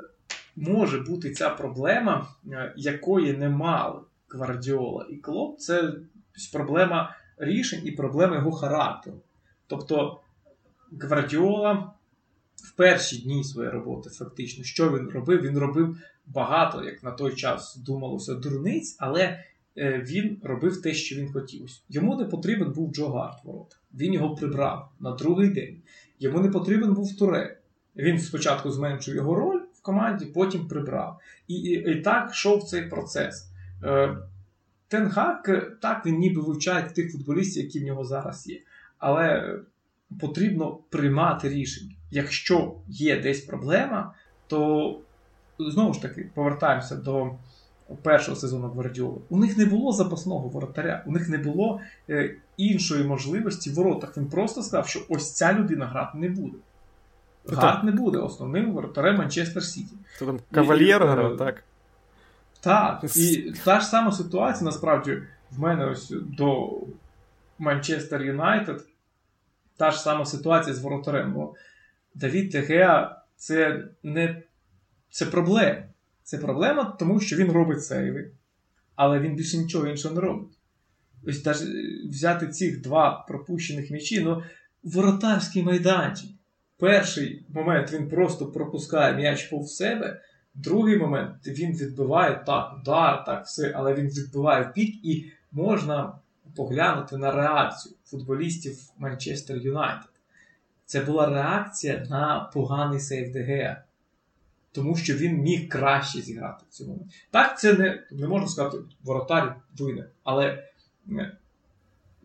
[0.56, 2.26] може бути ця проблема,
[2.76, 5.58] якої не мали Гвардіола і Клоп.
[5.58, 5.92] Це
[6.52, 9.16] проблема рішень і проблема його характеру.
[9.66, 10.20] Тобто
[11.00, 11.92] Гвардіола
[12.68, 15.42] в перші дні своєї роботи, фактично, що він робив?
[15.42, 19.44] Він робив багато, як на той час думалося, дурниць, але
[19.78, 21.68] е, він робив те, що він хотів.
[21.88, 23.76] Йому не потрібен був Джо Гарт ворота.
[23.94, 25.82] Він його прибрав на другий день.
[26.18, 27.58] Йому не потрібен був Туре.
[27.96, 31.20] Він спочатку зменшив його роль в команді, потім прибрав.
[31.48, 33.50] І, і, і так йшов цей процес.
[33.84, 34.16] Е,
[34.88, 35.50] Тенгак,
[35.82, 38.60] так, він ніби вивчає тих футболістів, які в нього зараз є.
[38.98, 39.54] Але
[40.20, 41.94] потрібно приймати рішення.
[42.10, 44.14] Якщо є десь проблема,
[44.46, 45.00] то
[45.58, 47.30] знову ж таки повертаємося до
[48.02, 49.18] першого сезону Гвардіоли.
[49.28, 54.16] У них не було запасного воротаря, у них не було е, іншої можливості в воротах.
[54.16, 56.56] Він просто сказав, що ось ця людина грати не буде.
[57.46, 59.94] Грати не буде основним воротарем Манчестер Сіті.
[60.18, 61.64] Це там кавальєр грав, так?
[62.60, 63.04] Так.
[63.16, 66.70] І та ж сама ситуація, насправді, в мене ось до
[67.58, 68.86] Манчестер Юнайтед
[69.76, 71.32] та ж сама ситуація з воротарем.
[71.32, 71.54] Бо
[72.14, 74.42] Давід Тегеа це не
[75.10, 75.82] це проблема.
[76.22, 78.30] Це проблема, тому що він робить сейви,
[78.94, 80.58] але він більше нічого іншого не робить.
[81.26, 84.42] Ось навіть взяти цих два пропущених м'ячі, ну,
[84.82, 86.30] воротарський майданчик.
[86.78, 90.20] Перший момент він просто пропускає м'яч повз себе.
[90.54, 96.18] Другий момент він відбиває так, удар, так, все, але він відбиває в пік і можна
[96.56, 100.10] поглянути на реакцію футболістів Манчестер Юнайтед.
[100.88, 103.76] Це була реакція на поганий сейф ДГ.
[104.72, 107.06] Тому що він міг краще зіграти в цьому.
[107.30, 110.04] Так, це не не можна сказати, воротар винен.
[110.24, 110.64] Але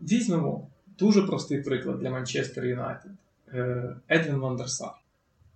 [0.02, 0.68] візьмемо
[1.00, 3.12] дуже простий приклад для Манчестер Юнайтед.
[3.54, 4.94] Е, Едвін Вандерсар.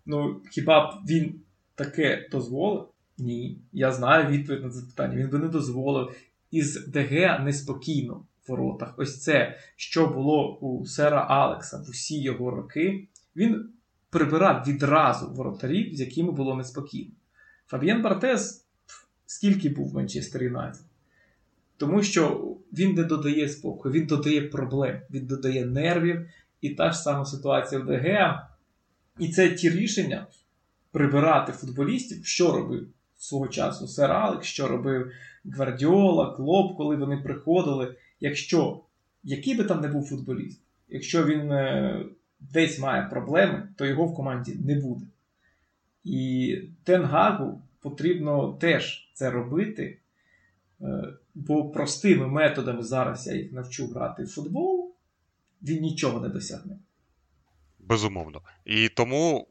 [0.06, 1.40] Ну, хіба б він
[1.76, 2.88] таке дозволив?
[3.18, 3.58] Ні.
[3.74, 5.16] Я знаю відповідь на це питання.
[5.16, 6.16] Він би не дозволив.
[6.52, 8.94] Із ДГ неспокійно воротах.
[8.98, 13.70] Ось це, що було у Сера Алекса в усі його роки, він
[14.10, 17.12] прибирав відразу воротарів, з якими було неспокійно.
[17.68, 18.68] Фабієн Бартес
[19.26, 20.82] скільки був в Манчестер Юнайтед?
[21.78, 26.30] Тому що він не додає спокою, він додає проблем, він додає нервів,
[26.62, 28.40] і та ж сама ситуація в ДГ.
[29.20, 30.28] І це ті рішення
[30.92, 35.12] прибирати футболістів, що робив свого часу Сер Алекс, що робив
[35.46, 38.84] Гвардіола, Клоп, коли вони приходили якщо
[39.24, 42.06] який би там не був футболіст, якщо він е,
[42.40, 45.06] десь має проблеми, то його в команді не буде.
[46.04, 50.00] І Тенгагу потрібно теж це робити,
[50.82, 50.86] е,
[51.36, 54.96] бо простими методами зараз я їх навчу грати в футбол,
[55.64, 56.80] він нічого не досягне.
[57.80, 58.42] Безумовно.
[58.66, 59.48] І тому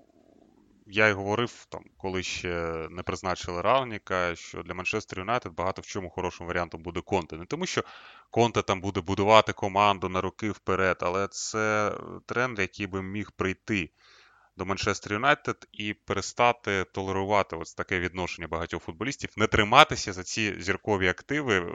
[0.86, 5.86] я й говорив, там, коли ще не призначили Равніка, що для Манчестер Юнайтед багато в
[5.86, 7.36] чому хорошим варіантом буде Конте.
[7.36, 7.84] Не тому, що
[8.30, 11.92] Конте там буде будувати команду на роки вперед, але це
[12.26, 13.90] тренд, який би міг прийти
[14.56, 20.62] до Манчестер Юнайтед і перестати толерувати ось таке відношення багатьох футболістів, не триматися за ці
[20.62, 21.66] зіркові активи, е,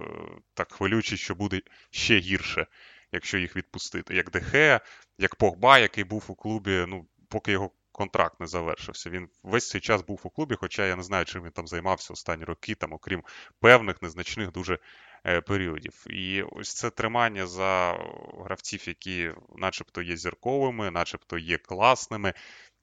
[0.53, 2.67] так хвилюючи, що буде ще гірше,
[3.11, 4.15] якщо їх відпустити.
[4.15, 4.79] Як Дехе,
[5.17, 9.09] як Погба, який був у клубі, ну, поки його контракт не завершився.
[9.09, 12.13] Він весь цей час був у клубі, хоча я не знаю, чим він там займався
[12.13, 13.23] останні роки, там, окрім
[13.59, 14.79] певних незначних дуже
[15.25, 16.05] е, періодів.
[16.09, 17.99] І ось це тримання за
[18.45, 22.33] гравців, які начебто є зірковими, начебто є класними,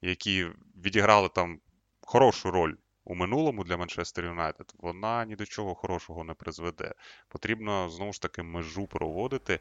[0.02, 0.46] які
[0.84, 1.60] відіграли там
[2.00, 2.74] хорошу роль.
[3.04, 6.94] У минулому для Манчестер Юнайтед вона ні до чого хорошого не призведе.
[7.28, 9.60] Потрібно знову ж таки межу проводити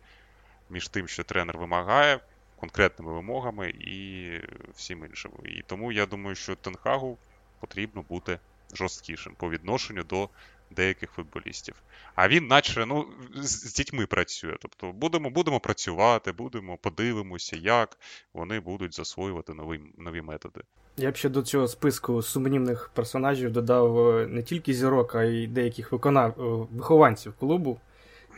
[0.70, 2.20] між тим, що тренер вимагає,
[2.60, 4.30] конкретними вимогами і
[4.76, 5.32] всім іншим.
[5.46, 7.18] І тому я думаю, що Тенхагу
[7.60, 8.40] потрібно бути
[8.74, 10.30] жорсткішим по відношенню до
[10.72, 11.76] деяких футболістів.
[12.16, 14.56] А він, наче, ну, з, з дітьми працює.
[14.62, 17.98] Тобто будемо будемо працювати, будемо подивимося, як
[18.34, 20.62] вони будуть засвоювати нові, нові методи.
[20.98, 25.48] Я б ще до цього списку сумнівних персонажів додав е, не тільки зірок, а й
[25.48, 26.30] деяких виконав...
[26.30, 27.80] Е, вихованців клубу,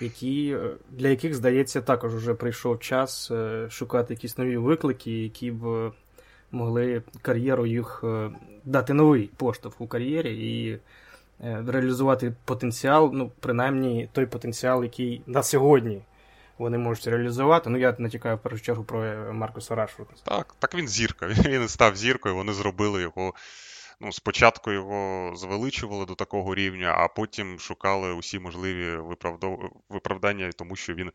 [0.02, 3.32] які, е, для яких, здається, також вже прийшов час
[3.70, 5.92] шукати якісь нові виклики, які б
[6.52, 8.04] могли кар'єру їх
[8.66, 10.80] дати новий поштовх у кар'єрі і
[11.40, 16.02] реалізувати потенціал, ну, принаймні той потенціал, який на сьогодні
[16.60, 17.70] вони можуть реалізувати.
[17.70, 20.12] Ну, я натякаю в першу чергу про е, Маркуса Рашфорда.
[20.24, 21.28] Так, так він зірка.
[21.46, 23.34] Він став зіркою, вони зробили його.
[24.02, 28.98] Ну, Спочатку його звеличували до такого рівня, а потім шукали усі можливі
[29.90, 31.12] виправдання, тому що він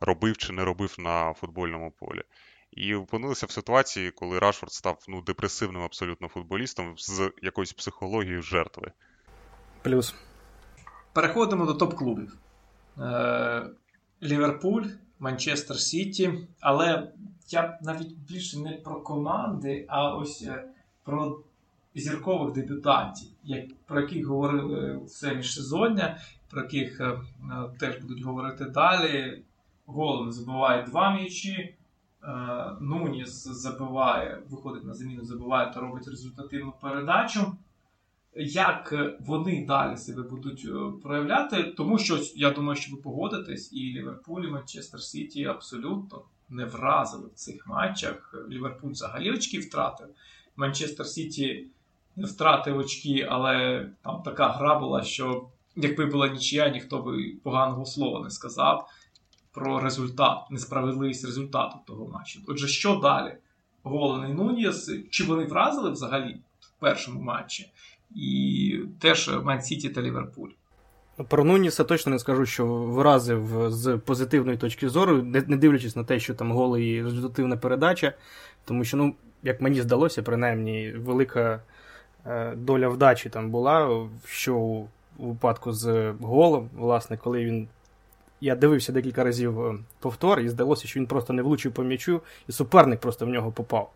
[0.00, 2.22] робив чи не робив на футбольному полі.
[2.70, 8.92] І опинилися в ситуації, коли Рашфорд став ну, депресивним абсолютно футболістом з якоюсь психологією жертви.
[9.82, 10.14] Плюс.
[11.12, 12.36] Переходимо до топ-клубів.
[12.98, 13.70] Е,
[14.22, 14.84] Ліверпуль,
[15.18, 16.48] Манчестер Сіті.
[16.60, 17.12] Але
[17.48, 20.64] я б навіть більше не про команди, а ось е,
[21.04, 21.42] про
[21.98, 23.28] зіркових дебютантів,
[23.86, 26.18] про яких говорили все міжсезоння,
[26.50, 27.20] про яких е, е,
[27.78, 29.42] теж будуть говорити далі.
[29.86, 31.74] Голом забиває два м'ячі.
[32.80, 37.56] Нуніс забиває, виходить на заміну, забиває та робить результативну передачу
[38.38, 43.72] як е, вони далі себе будуть е, проявляти, тому що я думаю, що ви погодитесь,
[43.72, 48.34] і Ліверпуль, і Манчестер Сіті абсолютно не вразили в цих матчах.
[48.50, 50.06] Ліверпуль взагалі очки втратив.
[50.56, 51.66] Манчестер Сіті
[52.24, 58.24] втратив очки, але там така гра була, що якби була нічия, ніхто би поганого слова
[58.24, 58.88] не сказав
[59.52, 62.40] про результат, несправедливість результату того матчу.
[62.48, 63.36] Отже, що далі?
[63.82, 67.72] Голений Нуніс, чи вони вразили взагалі в першому матчі?
[68.14, 70.50] і теж Ман Сіті та Ліверпуль.
[71.28, 76.20] Про Нуніса точно не скажу, що вразив з позитивної точки зору, не, дивлячись на те,
[76.20, 78.12] що там голи і результативна передача,
[78.64, 81.62] тому що, ну, як мені здалося, принаймні, велика
[82.56, 87.68] доля вдачі там була, що у випадку з голом, власне, коли він.
[88.40, 92.20] Я дивився декілька разів е, повтор, і здалося, що він просто не влучив по м'ячу,
[92.48, 93.92] і суперник просто в нього попав.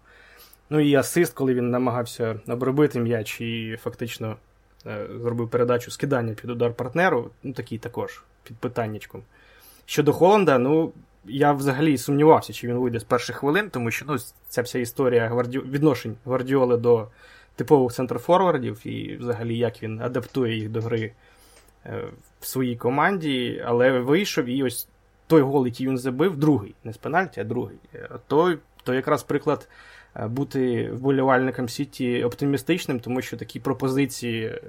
[0.71, 4.37] Ну і асист, коли він намагався обробити м'яч і фактично
[4.87, 9.23] е, зробив передачу скидання під удар партнеру, ну такий також під питаннячком.
[9.87, 10.93] Щодо Холланда, ну
[11.25, 14.17] я взагалі сумнівався, чи він вийде з перших хвилин, тому що ну,
[14.49, 15.59] ця вся історія гварді...
[15.59, 17.09] відношень Гвардіоли до
[17.57, 21.13] типових центрфорвардів і взагалі як він адаптує їх до гри
[21.87, 22.05] е,
[22.41, 24.89] в своїй команді, але вийшов і ось
[25.27, 27.77] той гол, який він забив, другий, не з пенальті, а другий.
[27.95, 29.69] Е, той, то якраз приклад.
[30.17, 34.61] Е, бути вболівальником Сіті оптимістичним, тому що такі пропозиції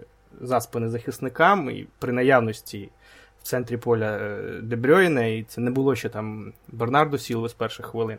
[0.41, 2.89] заспані захисникам і при наявності
[3.41, 8.17] в центрі поля е, і це не було ще там Бернардо Сілви з перших хвилин.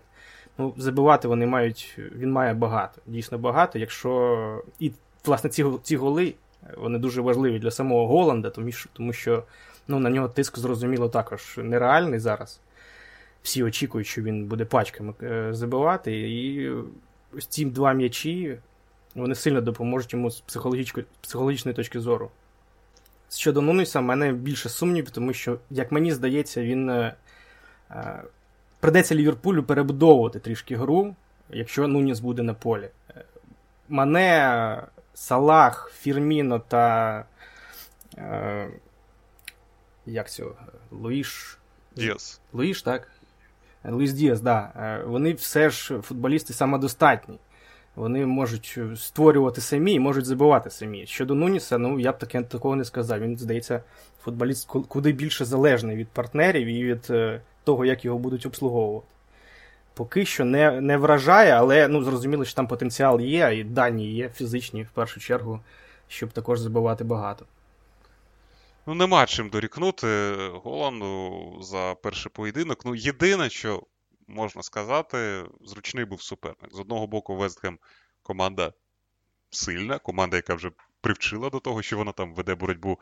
[0.58, 3.78] Ну, Забивати вони мають, він має багато, дійсно багато.
[3.78, 4.62] Якщо.
[4.80, 4.92] І,
[5.24, 6.34] власне, ці ці голи
[6.76, 9.44] вони дуже важливі для самого Голланда, тому що тому що
[9.88, 12.60] ну, на нього тиск, зрозуміло, також нереальний зараз.
[13.42, 16.20] Всі очікують, що він буде пачками е, забивати.
[16.20, 16.70] І
[17.36, 18.58] ось ці два м'ячі
[19.14, 20.40] вони сильно допоможуть йому з
[21.20, 22.30] психологічної точки зору.
[23.30, 27.14] Щодо Нунєса, в мене більше сумнівів, тому що, як мені здається, він е,
[27.90, 28.22] е,
[28.84, 31.14] придеться Ліверпулю перебудовувати трішки гру,
[31.50, 32.88] якщо Нунєс буде на полі.
[33.88, 34.82] Мане,
[35.14, 37.24] Салах, Фірміно та.
[38.18, 38.68] Е,
[40.06, 40.54] як цього?
[40.90, 41.58] Луїш.
[41.96, 42.40] Діас.
[42.52, 43.10] Луїш, так?
[43.84, 47.38] Луїс Діас, да, е, вони все ж футболісти самодостатні.
[47.94, 51.06] Вони можуть створювати самі і можуть забивати самі.
[51.06, 53.20] Щодо Нуніса, ну я б таке такого не сказав.
[53.20, 53.82] Він здається,
[54.22, 59.06] футболіст куди більше залежний від партнерів і від е, того, як його будуть обслуговувати.
[59.94, 64.28] Поки що не не вражає, але ну, зрозуміло, що там потенціал є, і дані є
[64.28, 65.60] фізичні в першу чергу,
[66.08, 67.46] щоб також забивати багато.
[68.86, 70.34] Ну, нема чим дорікнути
[70.64, 72.84] Голланду за перший поєдинок.
[72.84, 73.82] Ну, єдине, що
[74.26, 76.74] можна сказати, зручний був суперник.
[76.74, 77.78] З одного боку, Вестгем
[78.22, 78.72] команда
[79.50, 82.98] сильна, команда, яка вже привчила до того, що вона там веде боротьбу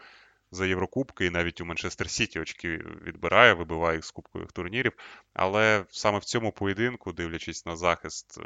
[0.52, 2.68] за Єврокубки, і навіть у Манчестер Сіті очки
[3.06, 4.92] відбирає, вибиває їх з кубкових турнірів.
[5.32, 8.42] Але саме в цьому поєдинку, дивлячись на захист е,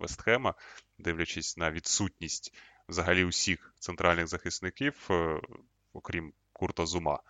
[0.00, 0.54] Вестхема,
[0.98, 2.54] дивлячись на відсутність
[2.88, 5.40] взагалі усіх центральних захисників, е,
[5.92, 7.20] окрім Курта Зума.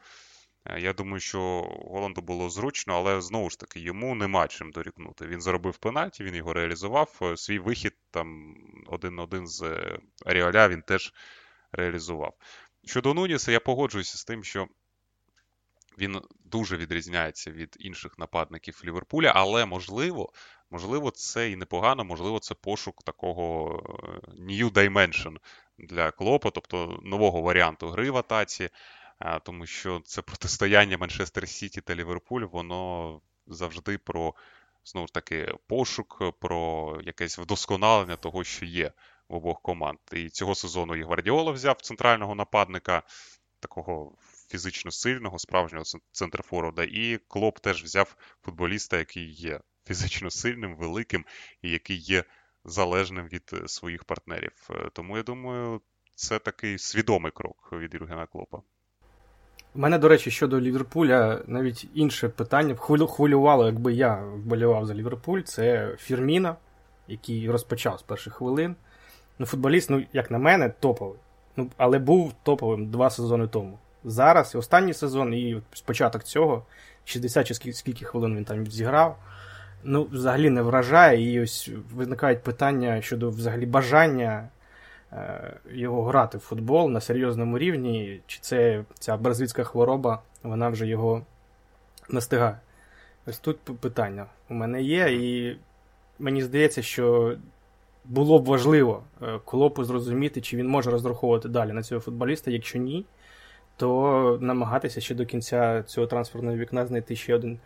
[0.67, 5.27] Е, я думаю, що Голланду було зручно, але знову ж таки йому нема чим дорікнути.
[5.27, 7.35] Він заробив пенальті, він його реалізував.
[7.37, 8.57] Свій вихід там
[8.87, 9.81] один на один з
[10.27, 11.13] Аріоля він теж
[11.73, 12.35] реалізував.
[12.85, 14.69] Щодо Нуніса, я погоджуюся з тим, що
[15.99, 20.33] він дуже відрізняється від інших нападників Ліверпуля, але можливо,
[20.71, 25.37] можливо, це і непогано, можливо, це пошук такого е, new dimension
[25.79, 28.71] для Клопа, тобто нового варіанту гри в атаці,
[29.21, 34.35] е, тому що це протистояння Манчестер Сіті та Ліверпуль, воно завжди про
[34.85, 38.93] знову ж таки пошук, про якесь вдосконалення того, що є
[39.31, 39.99] обох команд.
[40.13, 43.03] І цього сезону і Гвардіола взяв центрального нападника,
[43.61, 44.15] такого
[44.49, 51.25] фізично сильного, справжнього центрфорварда, і Клоп теж взяв футболіста, який є фізично сильним, великим
[51.63, 52.25] і який є
[52.65, 54.53] залежним від е, своїх партнерів.
[54.71, 55.81] Е, тому я думаю,
[56.15, 58.59] це такий свідомий крок від Юргена Клопа.
[59.75, 65.41] У мене, до речі, щодо Ліверпуля, навіть інше питання хвилювало, якби я вболівав за Ліверпуль,
[65.41, 66.57] це Фірміна,
[67.09, 68.77] який розпочав з перших хвилин.
[69.41, 71.19] Ну, футболіст, ну, як на мене, топовий.
[71.57, 73.79] Ну, Але був топовим два сезони тому.
[74.05, 76.65] Зараз, і останній сезон, і спочаток цього,
[77.05, 79.19] 60 чи скільки, хвилин він там зіграв.
[79.85, 84.49] Ну, взагалі не вражає, і ось виникають питання щодо взагалі бажання
[85.13, 90.87] е, його грати в футбол на серйозному рівні, чи це ця бразильська хвороба, вона вже
[90.87, 91.23] його
[92.09, 92.59] настигає.
[93.27, 95.57] Ось тут питання у мене є, і
[96.19, 97.37] мені здається, що
[98.05, 102.51] було б важливо е, Клопу зрозуміти, чи він може розраховувати далі на цього футболіста.
[102.51, 103.05] Якщо ні,
[103.77, 107.59] то намагатися ще до кінця цього трансферного вікна знайти ще один е,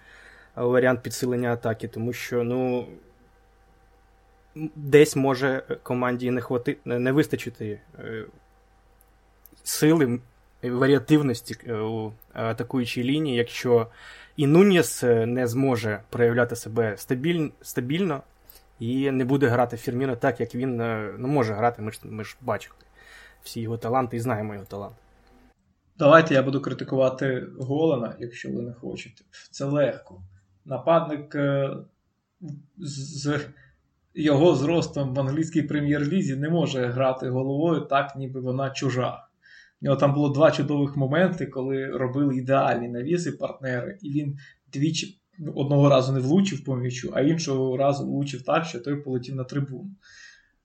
[0.62, 2.86] варіант підсилення атаки, тому що, ну.
[4.74, 6.76] Десь може команді не хвати...
[6.84, 8.24] не вистачити е,
[9.64, 10.20] сили
[10.62, 13.86] варіативності у атакуючій лінії, якщо
[14.36, 17.48] і Нуньєс не зможе проявляти себе стабіль...
[17.62, 18.22] стабільно,
[18.78, 21.82] і не буде грати Фірміно так, як він е, ну, може грати.
[21.82, 22.76] Ми ж ми ж бачили
[23.42, 24.94] всі його таланти і знаємо його талант.
[25.98, 29.24] Давайте я буду критикувати Голана, якщо ви не хочете.
[29.50, 30.22] Це легко.
[30.64, 31.70] Нападник е,
[32.78, 33.40] з
[34.14, 39.24] його зростом в англійській прем'єр-лізі не може грати головою так, ніби вона чужа.
[39.82, 44.38] У нього там було два чудових моменти, коли робили ідеальні навіси партнери, і він
[44.72, 45.20] двічі
[45.54, 49.44] одного разу не влучив по м'ячу, а іншого разу влучив так, що той полетів на
[49.44, 49.90] трибуну.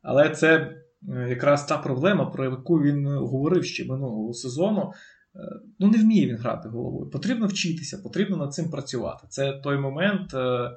[0.01, 0.75] Але це
[1.09, 4.91] е, якраз та проблема, про яку він говорив ще минулого сезону.
[5.35, 5.39] Е,
[5.79, 7.09] ну, не вміє він грати головою.
[7.09, 9.27] Потрібно вчитися, потрібно над цим працювати.
[9.29, 10.71] Це той момент, е,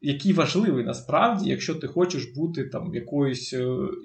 [0.00, 3.54] який важливий насправді, якщо ти хочеш бути там якоюсь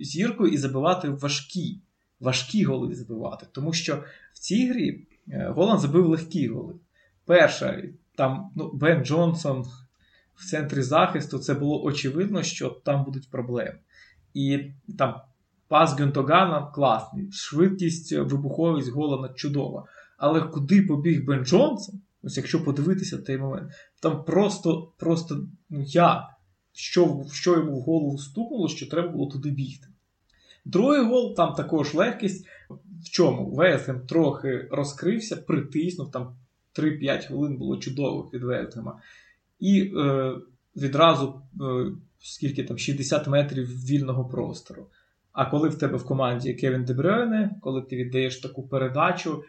[0.02, 1.82] зіркою і забивати важкі,
[2.20, 3.46] важкі голи забивати.
[3.52, 6.76] Тому що в цій грі Голланд забив легкі голи.
[7.26, 7.84] Перша
[8.16, 9.66] там ну, Бен Джонсон
[10.36, 13.80] в центрі захисту, це було очевидно, що там будуть проблеми.
[14.34, 14.60] І
[14.98, 15.22] там
[15.68, 19.86] пас Гюнтогана класний, швидкість, вибуховість Голана чудова.
[20.18, 22.02] Але куди побіг Бен Джонсон?
[22.24, 26.24] Ось якщо подивитися той момент, там просто просто ну як?
[26.74, 29.88] Що що йому в голову стукнуло, що треба було туди бігти.
[30.66, 32.48] Другий гол, там також легкість.
[33.02, 33.52] В чому?
[33.52, 36.36] Весем трохи розкрився, притиснув, там
[36.76, 39.00] 3-5 хвилин було чудових від Вельтгема.
[39.60, 40.36] І е,
[40.76, 44.88] відразу е, скільки там 60 метрів вільного простору.
[45.34, 49.44] А коли в тебе в команді Кевін Дебрюйне, коли ти віддаєш таку передачу,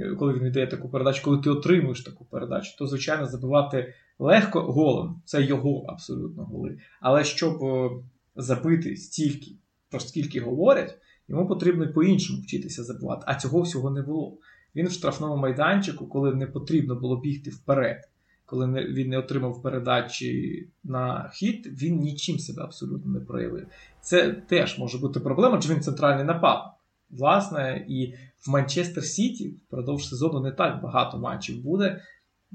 [0.00, 4.60] е, коли він віддає таку передачу, коли ти отримуєш таку передачу, то, звичайно, забивати легко
[4.60, 5.22] голом.
[5.24, 6.78] Це його абсолютно голи.
[7.00, 7.90] Але щоб е,
[8.36, 9.50] забити стільки,
[9.90, 10.98] про скільки говорять,
[11.28, 13.22] йому потрібно по-іншому вчитися забивати.
[13.26, 14.38] А цього всього не було.
[14.76, 18.08] Він в штрафному майданчику, коли не потрібно було бігти вперед,
[18.46, 23.66] коли він не отримав передачі на хід, він нічим себе абсолютно не проявив.
[24.00, 26.64] Це теж може бути проблема, адже він центральний напад.
[27.10, 28.14] Власне, і
[28.46, 32.00] в Манчестер Сіті впродовж сезону не так багато матчів буде,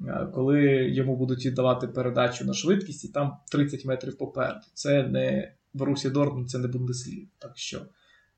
[0.07, 4.59] е, коли йому будуть віддавати передачу на швидкість, і там 30 метрів попереду.
[4.73, 7.27] Це не Борусія Дортмунд, це не Бундеслів.
[7.39, 7.79] Так що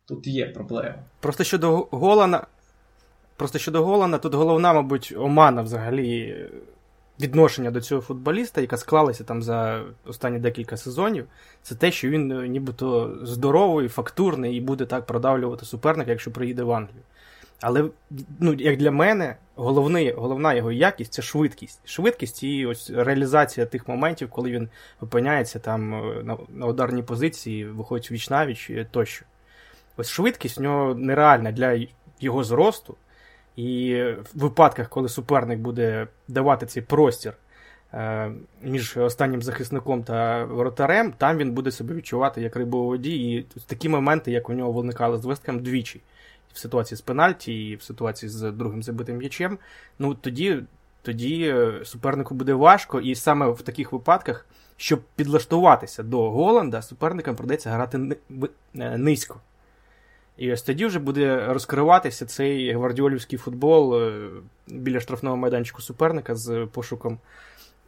[0.08, 1.04] тут є проблема.
[1.20, 2.48] Просто щодо Голана.
[3.42, 6.46] Просто щодо Голана, тут головна, мабуть, омана взагалі
[7.20, 11.28] відношення до цього футболіста, яка склалася там за останні декілька сезонів,
[11.62, 16.64] це те, що він е, нібито здоровий, фактурний і буде так продавлювати суперника, якщо приїде
[16.64, 17.02] в Англію.
[17.62, 17.86] Але
[18.40, 21.80] ну, як для мене, головний, головна його якість це швидкість.
[21.86, 24.70] Швидкість і ось реалізація тих моментів, коли він
[25.00, 29.26] опиняється там е, на, на ударній позиції, виходить віч навіч тощо.
[29.98, 31.86] Ось швидкість в нього нереальна для
[32.20, 32.96] його зросту.
[33.56, 37.34] І в випадках, коли суперник буде давати цей простір
[37.94, 38.32] е,
[38.62, 43.32] між останнім захисником та воротарем, там він буде себе відчувати як рибу у воді.
[43.32, 46.02] І такі моменти, як у нього виникали з Весткем, двічі.
[46.54, 49.58] В ситуації з пенальті, і в ситуації з другим забитим м'ячем.
[50.00, 50.64] Ну тоді
[51.02, 54.46] тоді е, супернику буде важко, і саме в таких випадках,
[54.78, 58.18] щоб підлаштуватися до Голланда, суперникам придеться грати
[58.76, 59.40] е, низько.
[60.38, 64.30] І ось тоді вже буде розкриватися цей гвардіолівський футбол е,
[64.68, 67.20] біля штрафного майданчику суперника з пошуком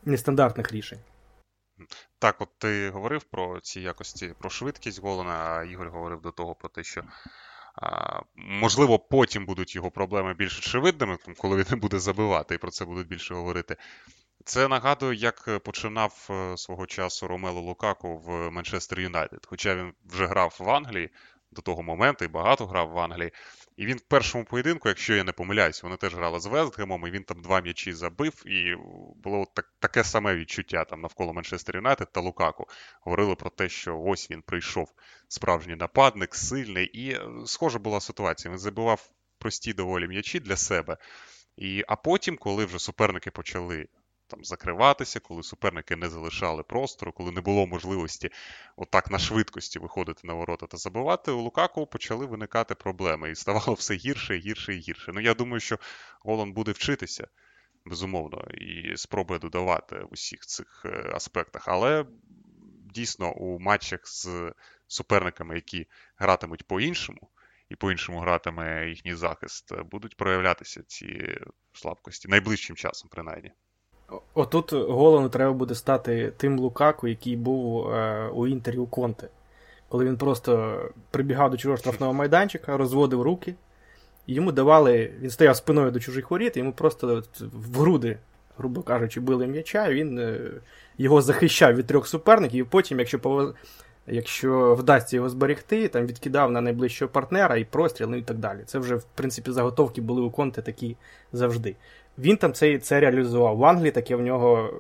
[0.06, 1.00] нестандартних рішень.
[2.20, 6.56] Так, от ти говорив про ці якості, про швидкість Голена, а Ігор говорив до того
[6.56, 7.04] про те, що
[7.76, 12.72] а, можливо потім будуть його проблеми більш очевидними, коли він не буде забивати, і про
[12.72, 13.76] це будуть більше говорити.
[14.46, 19.46] Це нагадує, як починав е, свого часу Ромело Лукаку в Манчестер Юнайтед.
[19.46, 21.10] Хоча він вже грав в Англії,
[21.54, 23.32] до того моменту і багато грав в Англії.
[23.78, 27.12] І він в першому поєдинку, якщо я не помиляюсь, вони теж грали з Вестгемом, і
[27.12, 28.76] він там два м'ячі забив, і
[29.24, 32.68] було так, таке саме відчуття там навколо Манчестер Юнайтед та Лукаку.
[33.02, 34.94] Говорили про те, що ось він прийшов
[35.28, 38.52] справжній нападник, сильний, і е, схожа була ситуація.
[38.52, 40.98] Він забивав прості доволі м'ячі для себе.
[41.58, 43.88] І, А потім, коли вже суперники почали
[44.34, 48.30] там закриватися, коли суперники не залишали простору, коли не було можливості
[48.76, 53.32] отак на швидкості виходити на ворота та забивати, у Лукаку почали виникати проблеми.
[53.32, 55.12] І ставало все гірше, гірше і гірше.
[55.14, 55.80] Ну я думаю, що
[56.22, 57.28] Голан буде вчитися.
[57.86, 61.68] Безумовно, і спробує додавати в усіх цих е, аспектах.
[61.68, 62.06] Але
[62.94, 64.54] дійсно у матчах з
[64.88, 67.30] суперниками, які гратимуть по-іншому,
[67.70, 71.38] і по-іншому гратиме їхній захист, будуть проявлятися ці
[71.74, 73.52] слабкості найближчим часом, принаймні.
[74.34, 79.28] Отут Голану треба буде стати тим Лукаку, який був е, у інтері у Конте.
[79.90, 80.82] Коли він просто
[81.12, 83.56] прибігав до чужого штрафного майданчика, розводив руки,
[84.28, 88.18] і йому давали, він стояв спиною до чужих воріт, йому просто в груди,
[88.58, 90.40] грубо кажучи, били м'яча, він е,
[90.98, 93.54] його захищав від трьох суперників, і потім, якщо повез...
[94.08, 98.60] якщо вдасться його зберегти, там відкидав на найближчого партнера і простріл, ну і так далі.
[98.66, 100.96] Це вже, в принципі, заготовки були у Конте такі
[101.34, 101.76] завжди.
[102.18, 103.58] Він там це це реалізував.
[103.58, 104.80] В Англії таке в нього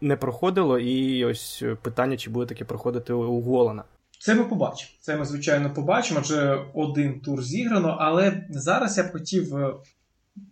[0.00, 3.84] не проходило, і ось питання, чи буде таке проходити у Голана.
[4.20, 4.92] Це ми побачимо.
[5.00, 6.20] Це ми, звичайно, побачимо.
[6.22, 9.74] Адже один тур зіграно, але зараз я б хотів е,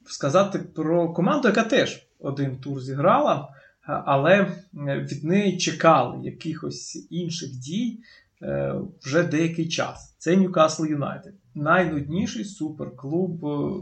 [0.06, 3.48] сказати про команду, яка теж один тур зіграла,
[3.86, 8.00] але від неї чекали якихось інших дій
[8.42, 10.14] е, вже деякий час.
[10.18, 11.34] Це Ньюкасл Юнайтед.
[11.54, 13.72] Найнудніший суперклуб е,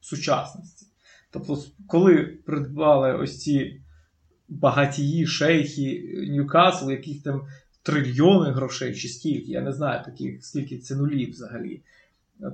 [0.00, 0.86] сучасності.
[1.34, 3.80] Тобто, коли придбали ось ці
[4.48, 7.42] багатії, шейхи Ньюкасл, яких там
[7.82, 11.80] трильйони грошей, чи скільки, я не знаю, таких, скільки це нулів взагалі,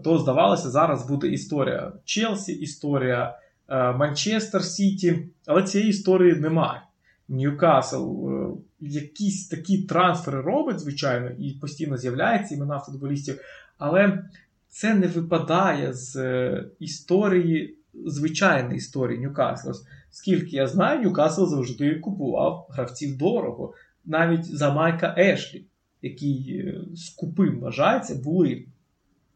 [0.05, 6.83] то здавалося, зараз буде історія Челсі, історія е, Манчестер Сіті, але цієї історії немає.
[7.29, 8.51] Ньюкасл е,
[8.81, 13.41] якісь такі трансфери робить, звичайно, і постійно з'являються імена футболістів,
[13.79, 14.25] але
[14.69, 19.75] це не випадає з е, історії звичайної історії Ньюкасла.
[20.11, 23.75] Скільки я знаю, Ньюкасл завжди купував гравців дорого.
[24.05, 25.65] Навіть за Майка Ешлі,
[26.03, 28.67] який е, скупим вважається, були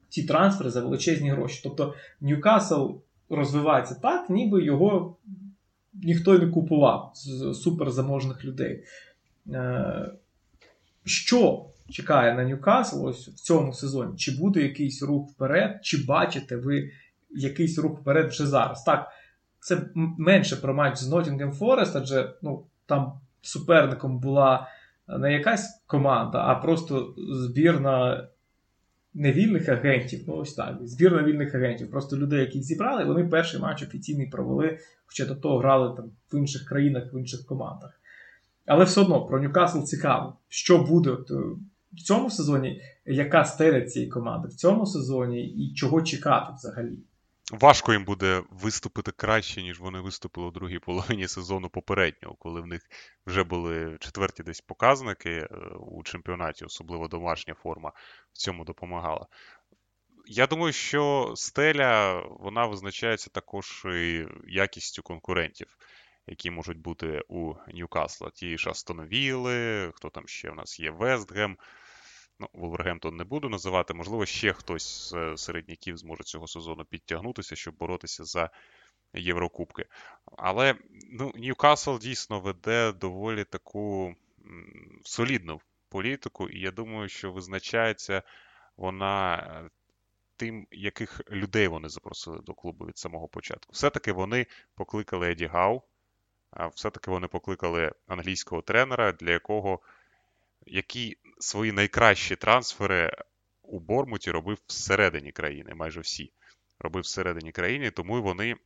[0.08, 1.60] ці трансфери за величезні гроші.
[1.64, 2.90] Тобто Ньюкасл
[3.28, 5.16] розвивається так, ніби його
[5.94, 8.84] ніхто не купував з суперзаможних людей.
[9.52, 10.12] Е,
[11.04, 14.16] що чекає на Ньюкасл ось в цьому сезоні?
[14.16, 16.90] Чи буде якийсь рух вперед, чи бачите ви
[17.34, 18.82] якийсь рух вперед вже зараз.
[18.82, 19.12] Так,
[19.60, 23.12] це менше про матч з Nottingham Forest, адже ну, там
[23.42, 24.68] суперником була
[25.08, 28.28] не якась команда, а просто збірна
[29.14, 30.24] невільних агентів.
[30.28, 31.90] Ну, ось так, збірна вільних агентів.
[31.90, 36.38] Просто людей, яких зібрали, вони перший матч офіційний провели, хоча до того грали там в
[36.38, 38.00] інших країнах, в інших командах.
[38.66, 41.34] Але все одно про Ньюкасл цікаво, що буде е,
[41.92, 46.98] в цьому сезоні, яка стеля цієї команди в цьому сезоні і чого чекати взагалі.
[47.52, 52.66] Важко їм буде виступити краще, ніж вони виступили у другій половині сезону попереднього, коли в
[52.66, 52.82] них
[53.26, 55.46] вже були четверті десь показники е,
[55.78, 57.92] у чемпіонаті, особливо домашня форма
[58.32, 59.26] в цьому допомагала.
[60.26, 65.76] Я думаю, що стеля вона визначається також і якістю конкурентів.
[66.26, 68.30] які можуть бути у Ньюкасла.
[68.30, 71.56] Ті ж Астон Вілли, хто там ще в нас є Вестгем.
[72.44, 73.94] Ну, Вулвергемптон не буду називати.
[73.94, 78.50] Можливо, ще хтось з середняків зможе цього сезону підтягнутися, щоб боротися за
[79.14, 79.86] Єврокубки.
[80.36, 80.74] Але
[81.12, 84.14] ну, Ньюкасл дійсно веде доволі таку
[85.04, 88.22] солідну політику, і я думаю, що визначається
[88.76, 89.70] вона е,
[90.36, 93.72] тим, яких людей вони запросили до клубу від самого початку.
[93.72, 95.82] Все-таки вони покликали Еді Гау,
[96.74, 99.80] все-таки вони покликали англійського тренера, для якого
[100.66, 103.16] який свої найкращі трансфери
[103.62, 106.32] у Бормуті робив всередині країни, майже всі.
[106.78, 108.56] Робив всередині країни, тому вони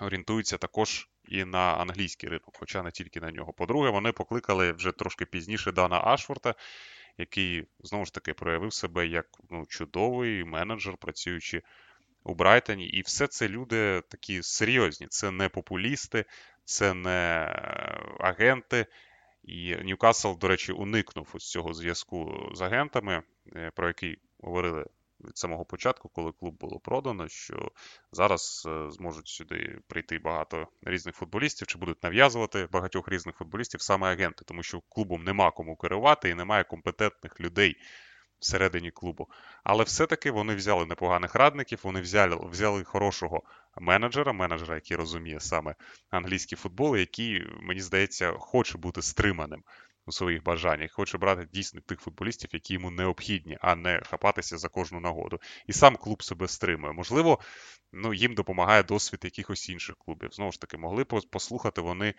[0.00, 3.52] орієнтуються також і на англійський ринок, хоча не тільки на нього.
[3.52, 6.54] По-друге, вони покликали вже трошки пізніше Дана Ашфорта,
[7.18, 11.62] який знову ж таки проявив себе як ну, чудовий менеджер, працюючи
[12.24, 12.86] у Брайтоні.
[12.86, 15.06] І все це люди такі серйозні.
[15.06, 16.24] Це не популісти,
[16.64, 17.14] це не
[18.20, 18.86] агенти.
[19.48, 23.22] І Ньюкасл, до речі, уникнув ось цього зв'язку з агентами,
[23.56, 24.84] е, про який говорили
[25.20, 27.72] від самого початку, коли клуб було продано, що
[28.12, 34.12] зараз е, зможуть сюди прийти багато різних футболістів, чи будуть нав'язувати багатьох різних футболістів саме
[34.12, 37.76] агенти, тому що клубом нема кому керувати і немає компетентних людей.
[38.40, 39.28] Всередині клубу.
[39.64, 43.42] Але все-таки вони взяли непоганих радників, вони взяли взяли хорошого
[43.80, 45.74] менеджера, менеджера, який розуміє саме
[46.10, 49.62] англійський футбол, який, мені здається, хоче бути стриманим
[50.08, 54.68] у своїх бажаннях, хоче брати дійсно тих футболістів, які йому необхідні, а не хапатися за
[54.68, 55.40] кожну нагоду.
[55.66, 56.92] І сам клуб себе стримує.
[56.92, 57.38] Можливо,
[57.92, 60.30] ну, їм допомагає досвід якихось інших клубів.
[60.32, 62.14] Знову ж таки, могли послухати вони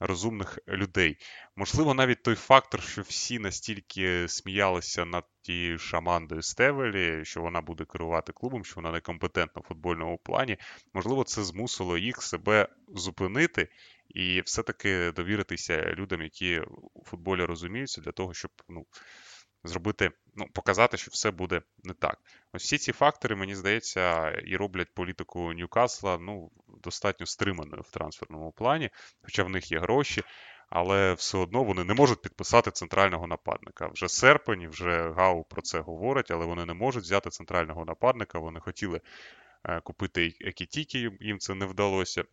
[0.00, 1.16] розумних людей.
[1.56, 7.84] Можливо, навіть той фактор, що всі настільки сміялися над тією шамандою Стевелі, що вона буде
[7.84, 10.56] керувати клубом, що вона некомпетентна в футбольному плані.
[10.94, 13.68] Можливо, це змусило їх себе зупинити
[14.14, 16.60] і все-таки довіритися людям, які
[16.94, 18.86] у футболі розуміються, для того, щоб ну,
[19.64, 22.18] зробити, ну, показати, що все буде не так.
[22.52, 26.50] Ось всі ці фактори, мені здається, і роблять політику Ньюкасла ну,
[26.82, 28.90] достатньо стриманою в трансферному плані,
[29.22, 30.22] хоча в них є гроші.
[30.74, 33.86] Але все одно вони не можуть підписати центрального нападника.
[33.86, 38.38] Вже серпень, вже Гау про це говорить, але вони не можуть взяти центрального нападника.
[38.38, 39.00] Вони хотіли
[39.64, 42.24] е, купити Екітікі, їм це не вдалося.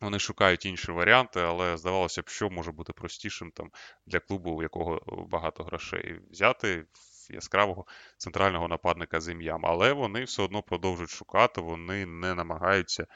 [0.00, 3.70] Вони шукають інші варіанти, але здавалося б, що може бути простішим там
[4.06, 6.86] для клубу, у якого багато грошей, взяти
[7.30, 7.86] яскравого
[8.16, 9.66] центрального нападника з ім'ям.
[9.66, 13.06] Але вони все одно продовжують шукати, вони не намагаються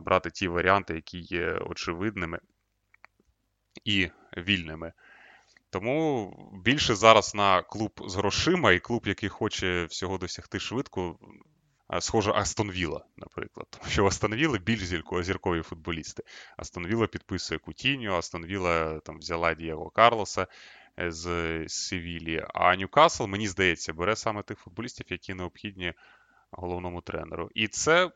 [0.00, 2.38] брати ті варіанти, які є очевидними
[3.84, 4.92] і вільними.
[5.70, 6.32] Тому
[6.64, 11.18] більше зараз на клуб з грошима, і клуб, який хоче всього досягти швидко,
[12.00, 13.66] схоже, Астон Вілла, наприклад.
[13.70, 14.80] Тому що Астон Вілла більш
[15.20, 16.22] зіркові футболісти.
[16.56, 20.46] Астон Вілла підписує Кутіньо, Астон Вілла там взяла Дієго Карлоса
[20.98, 21.28] е, з
[21.68, 22.46] Севілі.
[22.54, 25.92] А Ньюкасл, мені здається, бере саме тих футболістів, які необхідні
[26.50, 27.50] головному тренеру.
[27.54, 28.10] І це.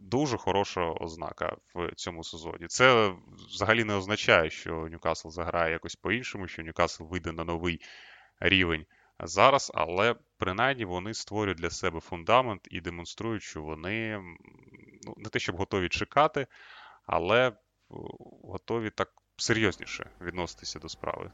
[0.00, 2.66] Дуже хороша ознака в цьому сезоні.
[2.68, 3.14] Це
[3.48, 7.80] взагалі не означає, що Ньюкасл заграє якось по-іншому, що Ньюкасл вийде на новий
[8.40, 8.86] рівень
[9.24, 14.18] зараз, але принаймні вони створюють для себе фундамент і демонструють, що вони
[15.06, 16.46] ну, не те, щоб готові чекати,
[17.06, 17.52] але
[18.42, 21.30] готові так серйозніше відноситися до справи,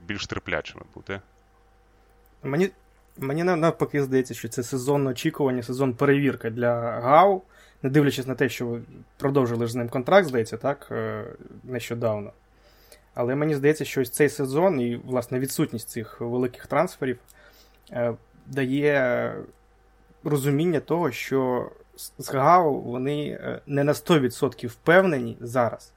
[0.00, 1.20] більш терплячими бути.
[2.42, 2.70] Мені
[3.18, 7.42] мені навпаки здається, що це сезон очікування, сезон перевірки для ГАУ,
[7.82, 8.82] не дивлячись на те, що ви
[9.18, 11.24] продовжили ж з ним контракт, здається, так, е,
[11.64, 12.32] нещодавно.
[13.14, 17.18] Але мені здається, що ось цей сезон і, власне, відсутність цих великих трансферів
[17.92, 18.14] е,
[18.46, 19.34] дає
[20.24, 21.70] розуміння того, що
[22.18, 25.92] з ГАУ вони е, не на 100% впевнені зараз.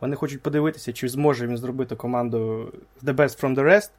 [0.00, 3.90] Вони хочуть подивитися, чи зможе він зробити команду The Best from the Rest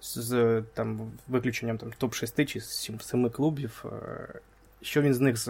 [0.00, 3.84] з там, виключенням там, топ-6 чи 7 клубів.
[3.92, 4.40] Е,
[4.82, 5.46] що він з них з,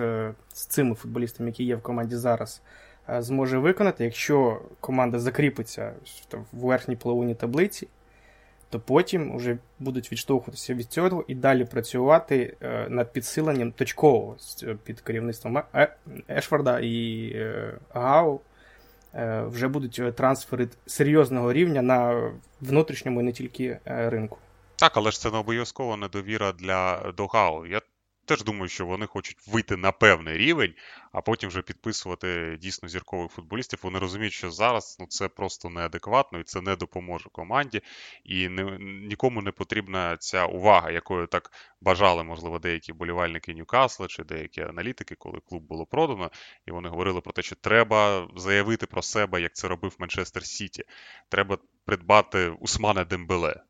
[0.55, 2.63] з цими футболістами, які є в команді зараз,
[3.09, 4.05] зможе виконати.
[4.05, 5.93] Якщо команда закріпиться
[6.53, 7.89] в верхній половині таблиці,
[8.71, 14.37] то потім вже будуть відштовхуватися від цього і далі працювати е, над підсиленням точкового
[14.85, 15.97] під керівництвом е,
[16.31, 17.37] Ешфорда і
[17.95, 18.41] Гау.
[19.47, 22.31] Вже будуть трансфери серйозного рівня на
[22.61, 24.39] внутрішньому і не тільки ринку.
[24.77, 27.67] Так, але ж це не обов'язково недовіра для до Гау.
[27.67, 27.81] Я
[28.25, 30.75] теж думаю, що вони хочуть вийти на певний рівень,
[31.13, 33.79] а потім вже підписувати дійсно зіркових футболістів.
[33.83, 37.83] Вони розуміють, що зараз ну, це просто неадекватно і це не допоможе команді,
[38.25, 41.51] і не, нікому не потрібна ця увага, якою так
[41.81, 46.31] бажали, можливо, деякі болівальники Ньюкасла чи деякі аналітики, коли клуб було продано,
[46.67, 50.85] і вони говорили про те, що треба заявити про себе, як це робив Манчестер Сіті.
[51.29, 53.63] Треба придбати Усмана Дембеле.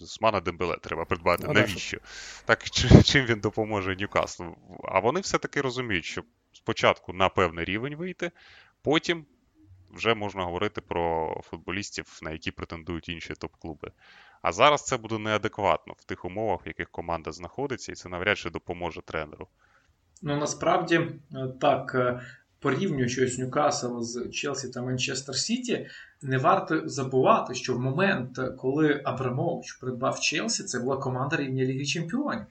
[0.00, 1.44] Усмана Дембеле треба придбати.
[1.46, 1.98] Ну, Навіщо?
[2.44, 2.70] Так
[3.04, 4.56] чим він допоможе Ньюкаслу?
[4.84, 6.22] А вони все-таки розуміють, що
[6.52, 8.30] спочатку на певний рівень вийти,
[8.82, 9.26] потім
[9.90, 13.90] вже можна говорити про футболістів, на які претендують інші топ-клуби.
[14.42, 18.38] А зараз це буде неадекватно в тих умовах, в яких команда знаходиться, і це навряд
[18.38, 19.48] чи допоможе тренеру.
[20.22, 21.94] Ну насправді е, так,
[22.58, 25.86] е, порівнюючи Ньюкасл з Челсі та Манчестер Сіті,
[26.22, 31.84] не варто забувати, що в момент, коли Абрамович придбав Челсі, це була команда рівня Ліги
[31.84, 32.46] Чемпіонів.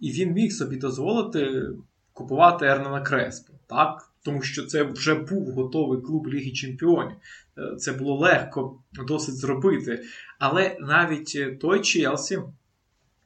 [0.00, 1.68] І він міг собі дозволити
[2.12, 3.52] купувати Ернана Креспо.
[3.66, 4.04] Так?
[4.22, 7.16] Тому що це вже був готовий клуб Ліги Чемпіонів.
[7.58, 10.04] Е, це було легко досить зробити.
[10.38, 12.36] Але навіть той Челсі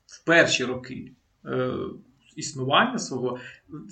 [0.07, 1.13] в перші роки
[1.45, 1.73] е,
[2.37, 3.39] існування свого,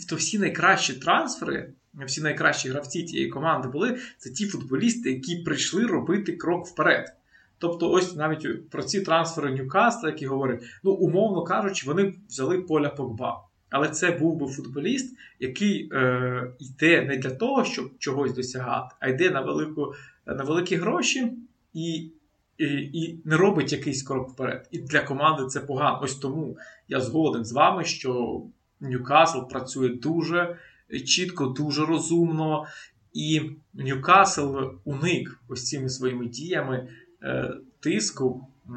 [0.08, 5.86] то всі найкращі трансфери всі найкращі гравці тієї команди були, це ті футболісти, які прийшли
[5.86, 7.16] робити крок вперед.
[7.58, 12.88] Тобто, ось навіть про ці трансфери Ньюкасла, які говорять, ну, умовно кажучи, вони взяли поля
[12.88, 13.44] Погба.
[13.70, 19.08] Але це був би футболіст, який е, йде не для того, щоб чогось досягати, а
[19.08, 19.94] йде на велику,
[20.26, 21.32] на великі гроші
[21.74, 22.10] і,
[22.58, 24.68] і і, не робить якийсь крок вперед.
[24.70, 26.00] І для команди це погано.
[26.02, 26.56] Ось тому
[26.88, 28.42] я згоден з вами, що
[28.80, 30.56] Ньюкасл працює дуже
[30.98, 32.66] чітко, дуже розумно.
[33.12, 33.42] І
[33.74, 36.88] Ньюкасл уник ось цими своїми діями
[37.22, 38.70] е, тиску е,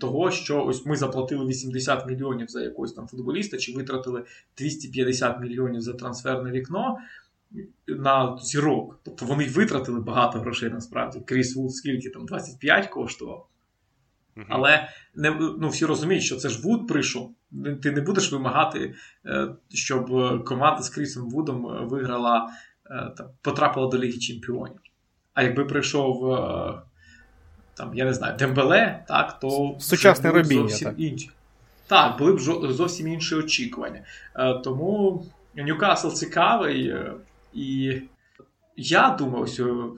[0.00, 4.24] того, що ось ми заплатили 80 мільйонів за якогось там футболіста, чи витратили
[4.58, 6.98] 250 мільйонів за трансферне вікно
[7.86, 9.00] на зірок.
[9.02, 11.20] Тобто вони витратили багато грошей насправді.
[11.20, 13.46] Кріс Вуд скільки там 25 коштував.
[14.48, 17.34] Але не, ну, всі розуміють, що це ж Вуд прийшов.
[17.82, 18.94] Ти не будеш вимагати,
[19.26, 20.06] е, щоб
[20.44, 22.50] команда з Крісом Вудом е, виграла,
[22.90, 24.80] е, там, потрапила до Ліги Чемпіонів.
[25.34, 26.38] А якби прийшов
[27.74, 31.00] там, я не знаю, Дембеле, так, то сучасне робіння, зовсім так.
[31.00, 31.30] інші.
[31.86, 32.40] Так, були б
[32.72, 34.02] зовсім інші очікування.
[34.64, 36.94] Тому Ньюкасл цікавий,
[37.54, 38.00] і
[38.76, 39.46] я думаю,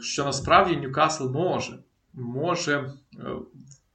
[0.01, 1.79] що насправді Ньюкасл може
[2.15, 2.93] може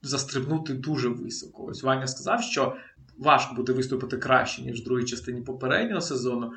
[0.08, 1.66] застрибнути дуже високо.
[1.66, 2.76] Ось Ваня сказав, що
[3.18, 6.52] важко буде виступити краще, ніж в другій частині попереднього сезону.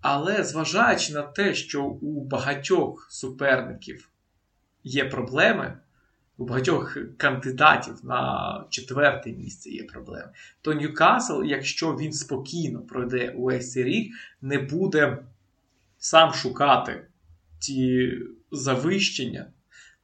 [0.00, 4.08] Але зважаючи на те, що у багатьох суперників
[4.84, 5.78] є проблеми,
[6.38, 10.28] у багатьох кандидатів на четверте місце є проблеми,
[10.62, 15.18] то Ньюкасл, якщо він спокійно пройде увесь цей рік, не буде
[15.98, 17.06] сам шукати
[17.58, 18.12] ті
[18.52, 19.46] завищення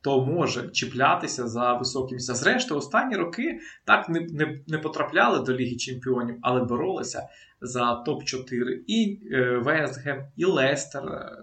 [0.02, 2.34] то може чіплятися за високі місця.
[2.34, 7.28] Зрештою, останні роки так не не, не потрапляли до Ліги Чемпіонів, але боролися
[7.60, 11.36] за топ-4 і е, Вестгем, і Лестер, е,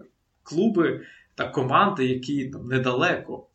[0.44, 1.02] клуби
[1.36, 3.46] та команди, які там недалеко.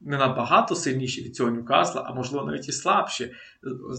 [0.00, 3.32] Не набагато сильніші від цього Ньюкасла, а можливо навіть і слабші е,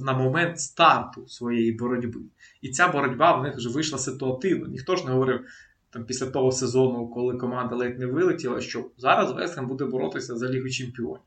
[0.02, 2.20] на момент старту своєї боротьби.
[2.62, 4.68] І ця боротьба в них вже вийшла ситуативно.
[4.68, 5.46] Ніхто ж не говорив,
[5.90, 10.50] там після того сезону, коли команда ледь не вилетіла, що зараз Вестхем буде боротися за
[10.50, 11.22] Лігу Чемпіонів.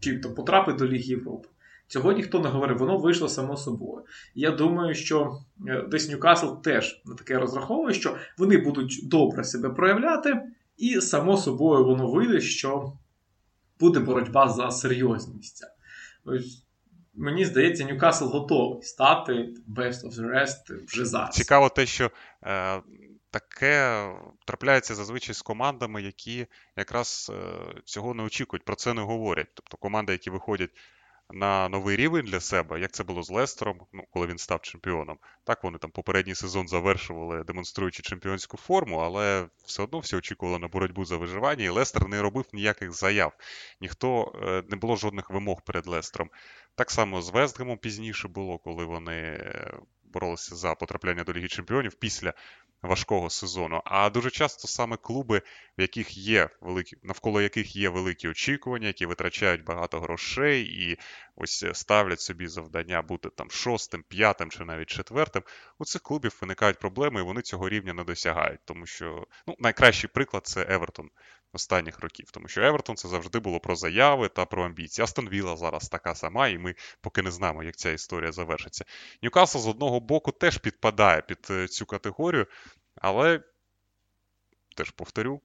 [0.00, 1.48] Чи то потрапить до Ліги Європи.
[1.86, 4.04] Цього ніхто не говорив, воно вийшло само собою.
[4.34, 5.38] Я думаю, що
[5.68, 10.42] е, десь Ньюкасл теж на таке розраховує, що вони будуть добре себе проявляти,
[10.76, 12.92] і само собою воно вийде, що
[13.80, 15.66] буде боротьба за серйозні місця.
[17.14, 19.32] Мені здається, Ньюкасл готовий стати
[19.76, 21.34] best of the rest вже зараз.
[21.34, 22.10] Цікаво те, що
[22.42, 22.80] е,
[23.32, 24.08] таке
[24.46, 29.48] трапляється зазвичай з командами, які якраз е, цього не очікують, про це не говорять.
[29.54, 30.70] Тобто команди, які виходять
[31.30, 35.18] на новий рівень для себе, як це було з Лестером, ну, коли він став чемпіоном.
[35.44, 40.68] Так вони там попередній сезон завершували, демонструючи чемпіонську форму, але все одно всі очікували на
[40.68, 43.32] боротьбу за виживання, і Лестер не робив ніяких заяв.
[43.80, 46.30] Ніхто е, не було жодних вимог перед Лестером.
[46.74, 49.78] Так само з Вестгемом пізніше було, коли вони е,
[50.12, 52.32] боролися за потрапляння до Ліги Чемпіонів після
[52.82, 53.82] важкого сезону.
[53.84, 55.42] А дуже часто саме клуби,
[55.78, 60.98] в яких є великі, навколо яких є великі очікування, які витрачають багато грошей і
[61.36, 65.42] ось ставлять собі завдання бути там шостим, п'ятим чи навіть четвертим.
[65.78, 68.60] У цих клубів виникають проблеми, і вони цього рівня не досягають.
[68.64, 71.10] Тому що ну, найкращий приклад це Евертон.
[71.52, 72.30] Останніх років.
[72.30, 75.04] Тому що Евертон це завжди було про заяви та про амбіції.
[75.04, 78.84] Астон Вілла зараз така сама, і ми поки не знаємо, як ця історія завершиться.
[79.22, 82.46] Ньюкасл з одного боку теж підпадає під е, цю категорію,
[82.94, 83.40] але
[84.76, 85.40] теж повторю.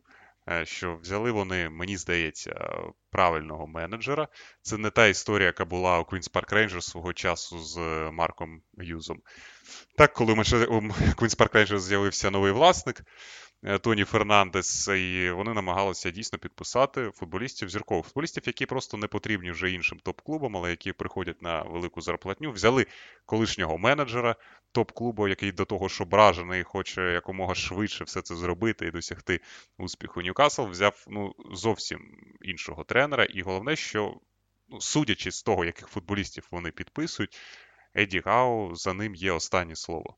[0.50, 2.80] Е, що взяли вони, мені здається,
[3.12, 4.28] правильного менеджера.
[4.62, 7.78] Це не та історія, яка була у Queen's Park Rangers свого часу з
[8.12, 9.22] Марком Юзом.
[9.98, 13.04] Так, коли у Queen's Park Rangers з'явився новий власник,
[13.64, 19.52] Е, Тоні Фернандес, і вони намагалися дійсно підписати футболістів зіркових футболістів, які просто не потрібні
[19.52, 22.52] вже іншим топ-клубам, але які приходять на велику зарплатню.
[22.52, 22.86] Взяли
[23.26, 24.36] колишнього менеджера
[24.78, 29.40] топ-клубу, який до того, що бражений, хоче якомога швидше все це зробити і досягти
[29.78, 30.22] успіху.
[30.22, 32.00] Ньюкасл взяв ну, зовсім
[32.42, 34.14] іншого тренера, і головне, що
[34.70, 37.38] ну, судячи з того, яких футболістів вони підписують,
[37.96, 40.16] Еді Гау за ним є останнє слово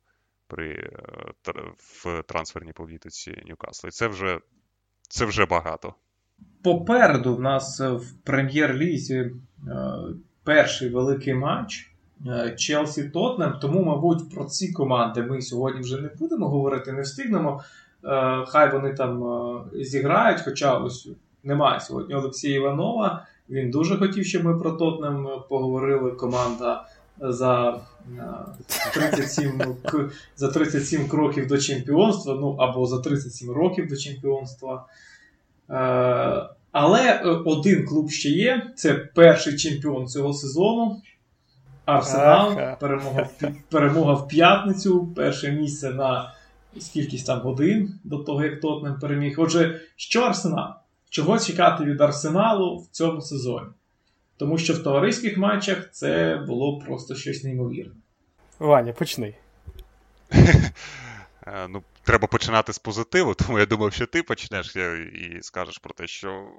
[0.47, 3.87] при, е, в трансферній політиці Ньюкасла.
[3.87, 4.39] І це вже,
[5.09, 5.93] це вже багато.
[6.63, 9.31] Попереду в нас в прем'єр-лізі е,
[10.43, 11.88] перший великий матч
[12.57, 13.53] Челсі Тотнем.
[13.61, 17.63] Тому, мабуть, про ці команди ми сьогодні вже не будемо говорити, не встигнемо.
[18.47, 19.23] Хай вони там
[19.73, 21.09] зіграють, хоча ось
[21.43, 23.25] немає сьогодні Олексія Іванова.
[23.49, 26.11] Він дуже хотів, щоб ми про Тотнем поговорили.
[26.11, 26.85] Команда
[27.19, 27.81] за
[28.93, 29.61] 37
[30.35, 34.85] за 37 кроків до чемпіонства, ну або за 37 років до чемпіонства.
[35.69, 38.71] Е, але е, один клуб ще є.
[38.75, 41.01] Це перший чемпіон цього сезону.
[41.97, 42.77] Арсенал.
[42.79, 43.29] Перемога
[43.69, 45.13] перемога в п'ятницю.
[45.15, 46.33] Перше місце на
[46.79, 49.35] скількись там годин до того, як Тотнем переміг.
[49.39, 50.73] Отже, що Арсенал?
[51.09, 53.67] Чого чекати від Арсеналу в цьому сезоні?
[54.37, 57.95] Тому що в товариських матчах це було просто щось неймовірне.
[58.59, 59.35] Ваня, почни.
[61.47, 65.93] Е, ну, Треба починати з позитиву, тому я думав, що ти почнеш і скажеш про
[65.93, 66.51] те, що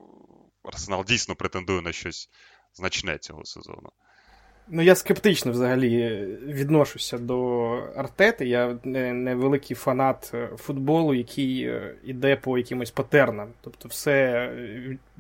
[0.65, 2.31] Арсенал дійсно претендує на щось
[2.75, 3.91] значне цього сезону.
[4.69, 8.47] Ну, я скептично взагалі відношуся до Артети.
[8.47, 11.71] Я не, не великий фанат е, футболу, який
[12.05, 13.49] йде е, по якимось патернам.
[13.61, 14.51] Тобто, все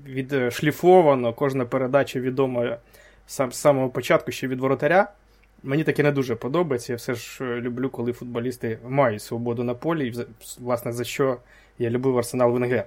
[0.07, 2.76] відшліфовано, кожна передача відома
[3.26, 5.12] сам, з самого початку ще від воротаря.
[5.62, 6.93] Мені таке не дуже подобається.
[6.93, 10.14] Я все ж е, люблю, коли футболісти мають свободу на полі, і
[10.61, 11.36] власне за що
[11.78, 12.84] я любив Арсенал Венгер.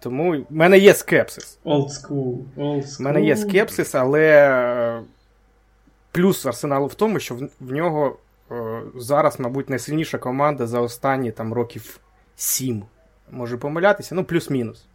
[0.00, 1.58] Тому в мене є скепсис.
[1.64, 2.38] Old school.
[2.56, 3.00] Old school.
[3.00, 5.02] У мене є скепсис, але
[6.16, 8.16] плюс Арсеналу в тому, що в, в нього
[8.50, 12.00] е, зараз, мабуть, найсильніша команда за останні там років
[12.36, 12.84] сім.
[13.30, 14.86] Може помилятися, ну, плюс-мінус.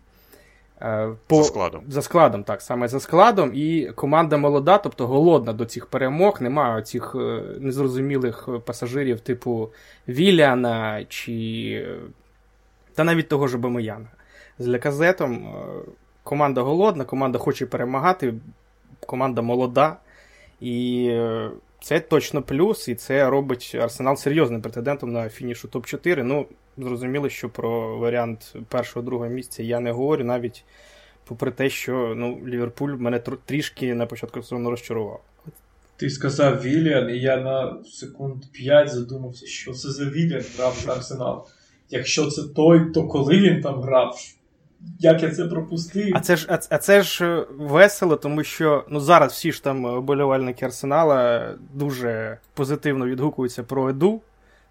[0.81, 1.83] Е, по, За складом.
[1.87, 3.51] За складом, так, саме за складом.
[3.53, 6.41] І команда молода, тобто голодна до цих перемог.
[6.41, 9.69] Немає цих е, незрозумілих пасажирів, типу
[10.07, 11.97] Віліана чи.
[12.95, 14.07] Та навіть того ж Бамияна.
[14.59, 15.33] З Леказетом.
[15.33, 15.91] Е,
[16.23, 18.33] команда голодна, команда хоче перемагати,
[19.05, 19.97] команда молода.
[20.61, 21.51] І е,
[21.81, 26.23] це точно плюс, і це робить Арсенал серйозним претендентом на фінішу топ-4.
[26.23, 26.45] Ну,
[26.77, 30.63] зрозуміло, що про варіант першого-другого місця я не говорю, навіть
[31.27, 35.21] попри те, що ну, Ліверпуль мене трішки на початку сезону розчарував.
[35.97, 40.91] Ти сказав Віліан, і я на секунд 5 задумався, що це за Віліан грав за
[40.91, 41.47] Арсенал.
[41.89, 44.17] Якщо це той, то коли він там грав?
[44.99, 46.11] Як я це пропустив?
[46.15, 49.63] А це ж а, а це ж е, весело, тому що ну зараз всі ж
[49.63, 54.21] там болівальники Арсенала дуже позитивно відгукуються про Еду,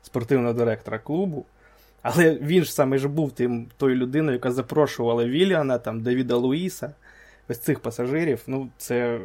[0.02, 1.44] спортивного директора клубу.
[2.02, 6.94] Але він ж саме ж був тим тою людиною, яка запрошувала Віліана, там, Давіда Луїса,
[7.48, 8.42] ось цих пасажирів.
[8.46, 9.20] Ну, це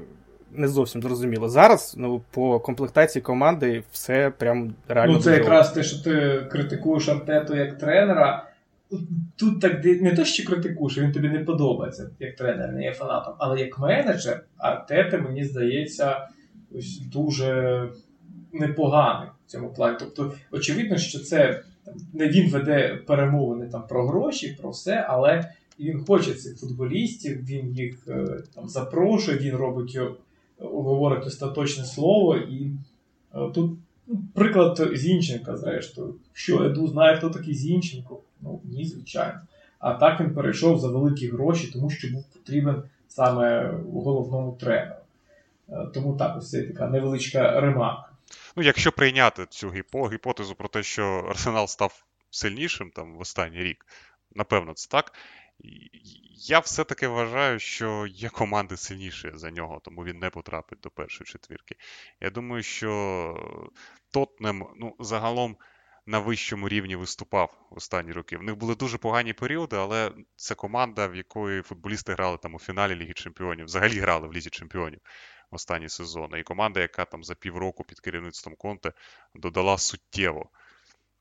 [0.51, 1.49] не зовсім зрозуміло.
[1.49, 5.13] Зараз ну, по комплектації команди все прям реально.
[5.13, 8.47] Ну, це якраз те, що ти критикуєш Артету як тренера
[9.35, 13.33] тут так не то, що критикуєш, він тобі не подобається як тренер, не є фанатом,
[13.37, 16.27] але як менеджер, Артета, мені здається,
[16.71, 17.89] ось дуже
[18.53, 19.97] непоганий в цьому плані.
[19.99, 21.63] Тобто, очевидно, що це
[22.13, 27.71] не він веде перемовини там про гроші, про все, але він хоче цих футболістів, він
[27.71, 28.25] їх е,
[28.55, 29.99] там запрошує, він робить
[30.59, 32.71] говорить остаточне слово, і
[33.35, 33.71] е, тут
[34.07, 38.21] ну, приклад Зінченка, зрештою, що Еду знає, хто такий Зінченко.
[38.45, 39.41] Ну, ні, звичайно.
[39.79, 44.95] А так він перейшов за великі гроші, тому що був потрібен саме головному тренеру.
[45.69, 48.09] Е, тому так, ось це така невеличка ремарка.
[48.55, 49.69] Ну, якщо прийняти цю
[50.11, 53.85] гіпотезу про те, що Арсенал став сильнішим там в останній рік,
[54.35, 55.13] напевно, це так.
[56.47, 61.25] Я все-таки вважаю, що є команди сильніші за нього, тому він не потрапить до першої
[61.27, 61.75] четвірки.
[62.21, 63.71] Я думаю, що
[64.11, 65.57] Тотнем, ну, загалом
[66.05, 68.37] на вищому рівні виступав останні роки.
[68.37, 72.59] В них були дуже погані періоди, але це команда, в якої футболісти грали там у
[72.59, 74.99] фіналі Ліги Чемпіонів, взагалі грали в Лізі Чемпіонів
[75.51, 76.39] останні сезони.
[76.39, 78.93] І команда, яка там за півроку під керівництвом Конте
[79.35, 80.49] додала суттєво.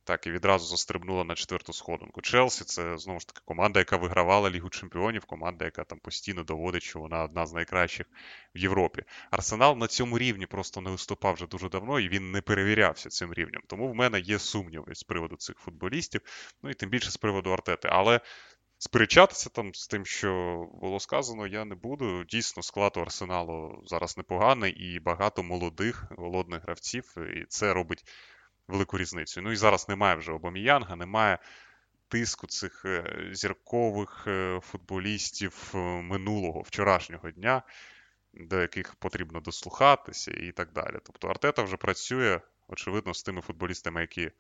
[0.06, 2.22] Так, і відразу застрибнула на четверту сходинку.
[2.22, 6.82] Челсі це знову ж таки команда, яка вигравала Лігу Чемпіонів, команда, яка там постійно доводить,
[6.82, 8.06] що вона одна з найкращих
[8.54, 9.02] в Європі.
[9.30, 13.34] Арсенал на цьому рівні просто не виступав вже дуже давно, і він не перевірявся цим
[13.34, 13.62] рівнем.
[13.66, 16.20] Тому в мене є сумніви з приводу цих футболістів,
[16.62, 17.88] ну і тим більше з приводу Артети.
[17.92, 18.20] Але
[18.78, 22.24] сперечатися там з тим, що було сказано, я не буду.
[22.24, 28.04] Дійсно, склад у Арсеналу зараз непоганий і багато молодих голодних гравців, і це робить
[28.68, 29.42] велику різницю.
[29.42, 31.38] Ну і зараз немає вже Обаміянга, немає
[32.08, 37.62] тиску цих е, зіркових е, футболістів е, минулого, вчорашнього дня,
[38.34, 40.96] до яких потрібно дослухатися і так далі.
[41.02, 44.30] Тобто Артета вже працює, очевидно, з тими футболістами, які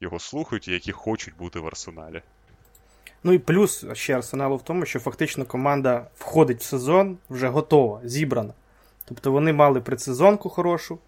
[0.00, 2.22] його слухають і які хочуть бути в арсеналі.
[3.24, 8.00] Ну і плюс ще арсеналу в тому, що фактично команда входить в сезон вже готова,
[8.04, 8.54] зібрана.
[9.04, 10.98] Тобто вони мали предсезонку хорошу,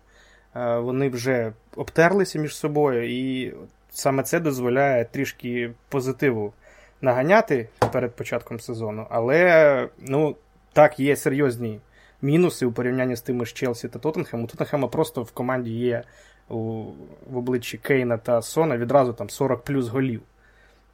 [0.54, 3.54] вони вже обтерлися між собою, і
[3.90, 6.52] саме це дозволяє трішки позитиву
[7.00, 9.06] наганяти перед початком сезону.
[9.10, 10.36] Але ну,
[10.72, 11.80] так, є серйозні
[12.22, 14.44] мінуси у порівнянні з тими ж Челсі та Тоттенхем.
[14.44, 16.02] У Тоттенхема просто в команді є
[16.48, 16.84] у,
[17.30, 20.20] в обличчі Кейна та Сона відразу там 40 плюс голів.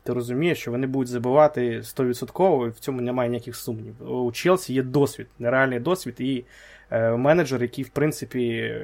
[0.03, 4.13] Ти розумієш, що вони будуть забивати 100%, і в цьому немає ніяких сумнівів.
[4.13, 6.45] У Челсі є досвід, нереальний досвід, і
[6.91, 8.75] е, менеджер, який, в принципі,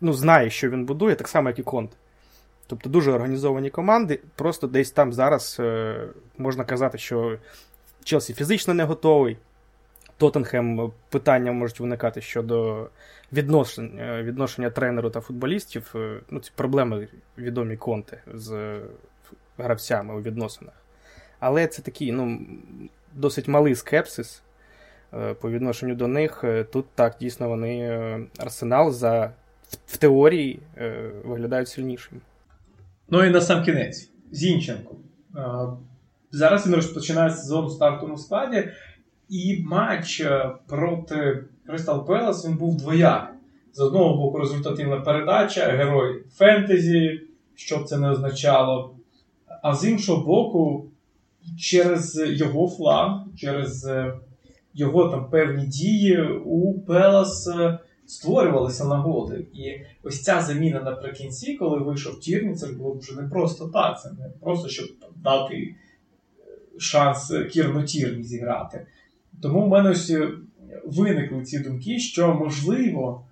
[0.00, 1.90] ну, знає, що він будує, так само, як і Конт.
[2.66, 4.20] Тобто дуже організовані команди.
[4.36, 6.00] Просто десь там зараз е,
[6.38, 7.38] можна казати, що
[8.04, 9.36] Челсі фізично не готовий.
[10.18, 12.88] Тоттенхем питання можуть виникати щодо
[13.32, 15.92] відношень, е, відношення тренеру та футболістів.
[15.94, 18.78] Е, ну, Ці проблеми відомі конти з
[19.58, 20.74] гравцями у відносинах.
[21.40, 22.40] Але це такий ну,
[23.14, 24.42] досить малий скепсис
[25.14, 26.44] е, по відношенню до них.
[26.72, 29.32] Тут так дійсно вони арсенал за
[29.86, 32.20] в теорії е, виглядають сильнішими.
[33.10, 34.10] Ну і на сам кінець.
[34.30, 34.94] Зінченко.
[35.36, 35.40] Е,
[36.30, 38.68] зараз він розпочинає сезон у стартовому складі,
[39.28, 43.36] і матч е, проти Кристал Пелас він був двоякий.
[43.72, 47.20] З одного боку, результативна передача, герой фентезі,
[47.54, 48.94] що б це не означало.
[49.62, 50.86] А з іншого боку,
[51.58, 53.90] через його фланг, через
[54.74, 57.50] його там певні дії у Пелас
[58.06, 59.46] створювалися нагоди.
[59.52, 64.10] І ось ця заміна наприкінці, коли вийшов Тірні, це було вже не просто так, це
[64.10, 65.74] не просто щоб дати е,
[66.78, 68.86] шанс Кірну Тірні зіграти.
[69.42, 70.30] Тому в мене ось е,
[70.84, 73.22] виникли ці думки, що можливо.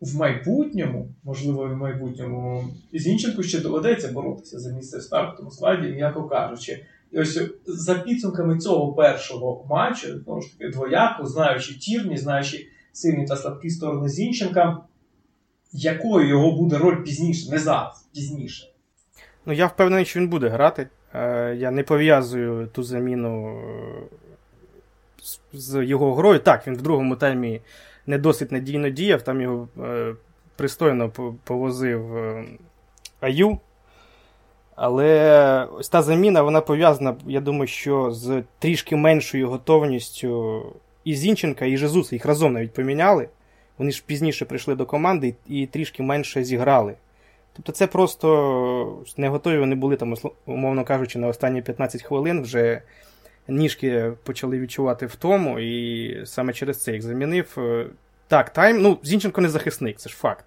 [0.00, 6.24] В майбутньому, можливо, в майбутньому Зінченку ще доведеться боротися за місце в стартовому складі, м'яко
[6.24, 6.84] кажучи.
[7.12, 13.26] І ось за підсумками цього першого матчу, знову ж таки, двояко, знаючи Тірні, знаючи сильні
[13.26, 14.78] та слабкі сторони Зінченка.
[15.72, 18.68] Якою його буде роль пізніше, не зараз, пізніше?
[19.46, 20.88] Ну, я впевнений, що він буде грати.
[21.14, 24.02] Е, я не пов'язую ту заміну е,
[25.52, 26.38] з його грою.
[26.38, 27.60] Так, він в другому таймі
[28.06, 30.14] не досить надійно діяв, там його е,
[30.56, 31.10] пристойно
[31.44, 32.16] повозив
[33.20, 33.58] Аю.
[34.76, 40.62] Але ось та заміна вона пов'язана, я думаю, що з трішки меншою готовністю
[41.04, 43.28] і Зінченка, і Жезуса їх разом навіть поміняли.
[43.78, 46.94] Вони ж пізніше прийшли до команди і трішки менше зіграли.
[47.52, 50.14] Тобто це просто не готові вони були, там,
[50.46, 52.82] умовно кажучи, на останні 15 хвилин вже
[53.48, 57.58] ніжки почали відчувати втому, і саме через це їх замінив.
[58.28, 58.82] Так, тайм.
[58.82, 60.44] Ну, Зінченко не захисник, це ж факт.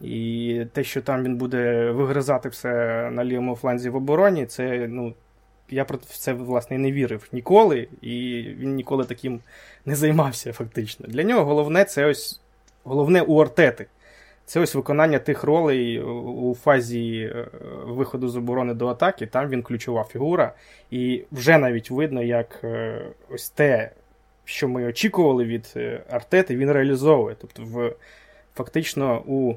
[0.00, 2.70] І те, що там він буде вигризати все
[3.10, 5.14] на лівому фланзі в обороні, це ну,
[5.70, 9.40] я про це власне не вірив ніколи, і він ніколи таким
[9.86, 11.06] не займався фактично.
[11.08, 12.40] Для нього головне це ось
[12.84, 13.86] головне у Артети.
[14.50, 17.46] Це ось виконання тих ролей у фазі е,
[17.84, 19.26] виходу з оборони до атаки.
[19.26, 20.54] Там він ключова фігура.
[20.90, 23.90] І вже навіть видно, як е, ось те,
[24.44, 27.36] що ми очікували від е, Артети, він реалізовує.
[27.40, 27.92] Тобто, в,
[28.54, 29.54] фактично, у,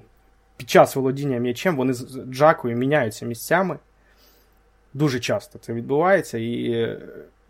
[0.57, 3.77] під час володіння м'ячем вони з Джакою міняються місцями.
[4.93, 6.87] Дуже часто це відбувається, і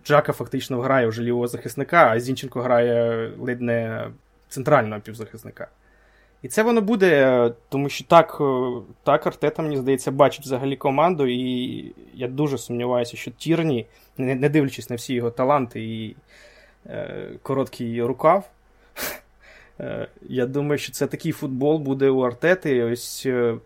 [0.06, 4.08] Джака фактично грає вже лівого захисника, а Зінченко грає ледь не
[4.50, 5.68] центрального півзахисника.
[6.42, 8.42] І це воно буде, тому що так
[9.04, 13.86] так Артета, мені здається, бачить взагалі команду, і я дуже сумніваюся, що Тірні,
[14.18, 16.16] не, не дивлячись на всі його таланти і
[16.86, 18.50] е, короткий рукав.
[19.80, 22.84] Е, я думаю, що це такий футбол буде у Артети.
[22.84, 23.58] Ось е,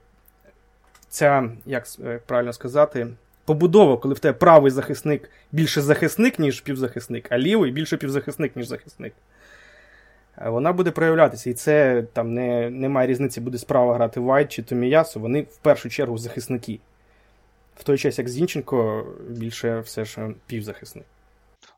[1.10, 1.88] ця, як
[2.26, 3.08] правильно сказати,
[3.48, 8.68] побудова, коли в тебе правий захисник більше захисник, ніж півзахисник, а лівий більше півзахисник, ніж
[8.68, 9.14] захисник.
[10.46, 11.50] Вона буде проявлятися.
[11.50, 15.90] І це там не, немає різниці, буде справа грати Вайт чи Томіясу, вони в першу
[15.90, 16.80] чергу захисники.
[17.76, 21.06] В той час, як Зінченко, більше все ж півзахисник.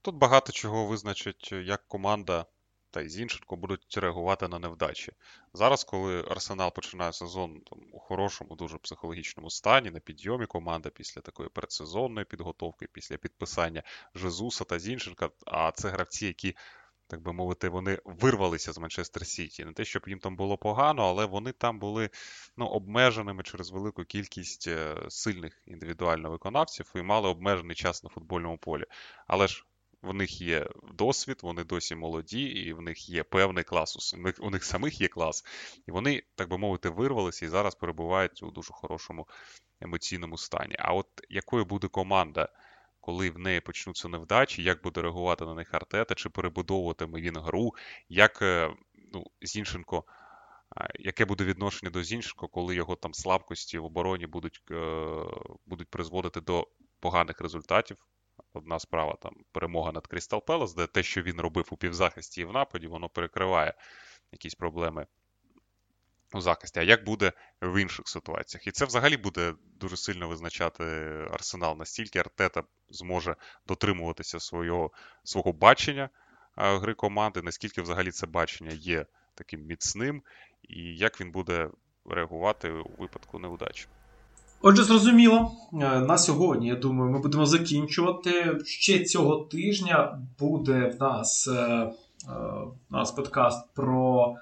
[0.02, 2.46] Тут багато чого визначить, як команда
[2.92, 5.12] та й Зінченко будуть реагувати на невдачі.
[5.54, 11.22] Зараз, коли Арсенал починає сезон там, у хорошому, дуже психологічному стані, на підйомі команда після
[11.22, 13.84] такої передсезонної підготовки, після підписання
[14.16, 16.56] Жезуса та Зінченка, а це гравці, які.
[17.10, 19.66] Так би мовити, вони вирвалися з Манчестер Сіті.
[19.66, 22.10] Не те, щоб їм там було погано, але вони там були
[22.58, 28.58] ну, обмеженими через велику кількість е, сильних індивідуально виконавців і мали обмежений час на футбольному
[28.58, 28.84] полі.
[29.28, 29.66] Але ж
[30.02, 34.14] в них є досвід, вони досі молоді, і в них є певний клас.
[34.14, 35.46] У них, у них самих є клас.
[35.88, 39.28] І вони, так би мовити, вирвалися і зараз перебувають у дуже хорошому
[39.82, 40.76] емоційному стані.
[40.80, 42.50] А от якою буде команда,
[43.02, 47.76] коли в неї почнуться невдачі, як буде реагувати на них Артета, чи перебудовуватиме він гру,
[48.10, 48.74] як е,
[49.14, 50.04] ну, Зіншенко.
[51.00, 55.24] Яке буде відношення до Зіншенко, коли його там слабкості в обороні будуть е,
[55.66, 56.68] будуть призводити до
[57.00, 57.98] поганих результатів
[58.54, 62.46] Одна справа там перемога над Крістал Пелес, де те, що він робив у півзахисті і
[62.46, 63.74] в нападі, воно перекриває
[64.32, 65.08] якісь проблеми
[66.34, 66.80] у захисті.
[66.80, 68.68] А як буде в інших ситуаціях?
[68.68, 70.84] І це взагалі буде дуже сильно визначати
[71.32, 73.36] арсенал, настільки Артета зможе
[73.68, 74.92] дотримуватися свого,
[75.24, 76.10] свого бачення
[76.56, 80.24] гри команди, наскільки взагалі це бачення є таким міцним,
[80.62, 81.70] і як він буде
[82.06, 83.88] реагувати у випадку невдачі.
[84.62, 88.60] Отже, зрозуміло, е, на сьогодні, я думаю, ми будемо закінчувати.
[88.66, 91.92] Ще цього тижня буде в нас е, е,
[92.90, 94.34] в нас подкаст про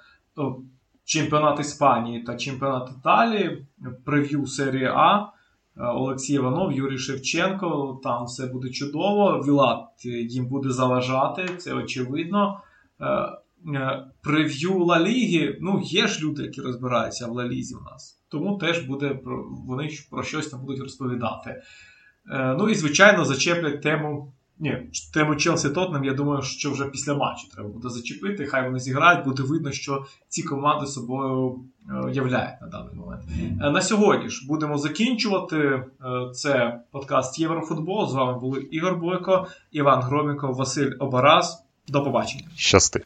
[1.06, 3.68] чемпіонат Іспанії та чемпіонат Італії,
[4.06, 5.26] прев'ю серії А.
[5.80, 8.00] Олексій Іванов, Юрій Шевченко.
[8.04, 9.44] Там все буде чудово.
[9.48, 12.62] Вілат їм буде заважати, це очевидно.
[14.22, 15.58] Прев'ю Ла Ліги.
[15.62, 18.22] Ну, є ж люди, які розбираються в Ла Лізі у нас.
[18.30, 21.62] Тому теж буде про, вони про щось там будуть розповідати.
[22.32, 24.34] Е, ну і, звичайно, зачеплять тему.
[24.60, 28.46] Ні, тему Челсі Тотнем, я думаю, що вже після матчу треба буде зачепити.
[28.46, 33.24] Хай вони зіграють, буде видно, що ці команди собою е, являють на даний момент.
[33.62, 35.84] Е, на сьогодні ж будемо закінчувати.
[36.34, 38.10] Це подкаст Єврофутбол.
[38.10, 41.64] З вами були Ігор Бойко, Іван Громіков, Василь Обараз.
[41.88, 42.44] До побачення.
[42.56, 43.04] Щасти.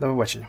[0.00, 0.46] До побачення.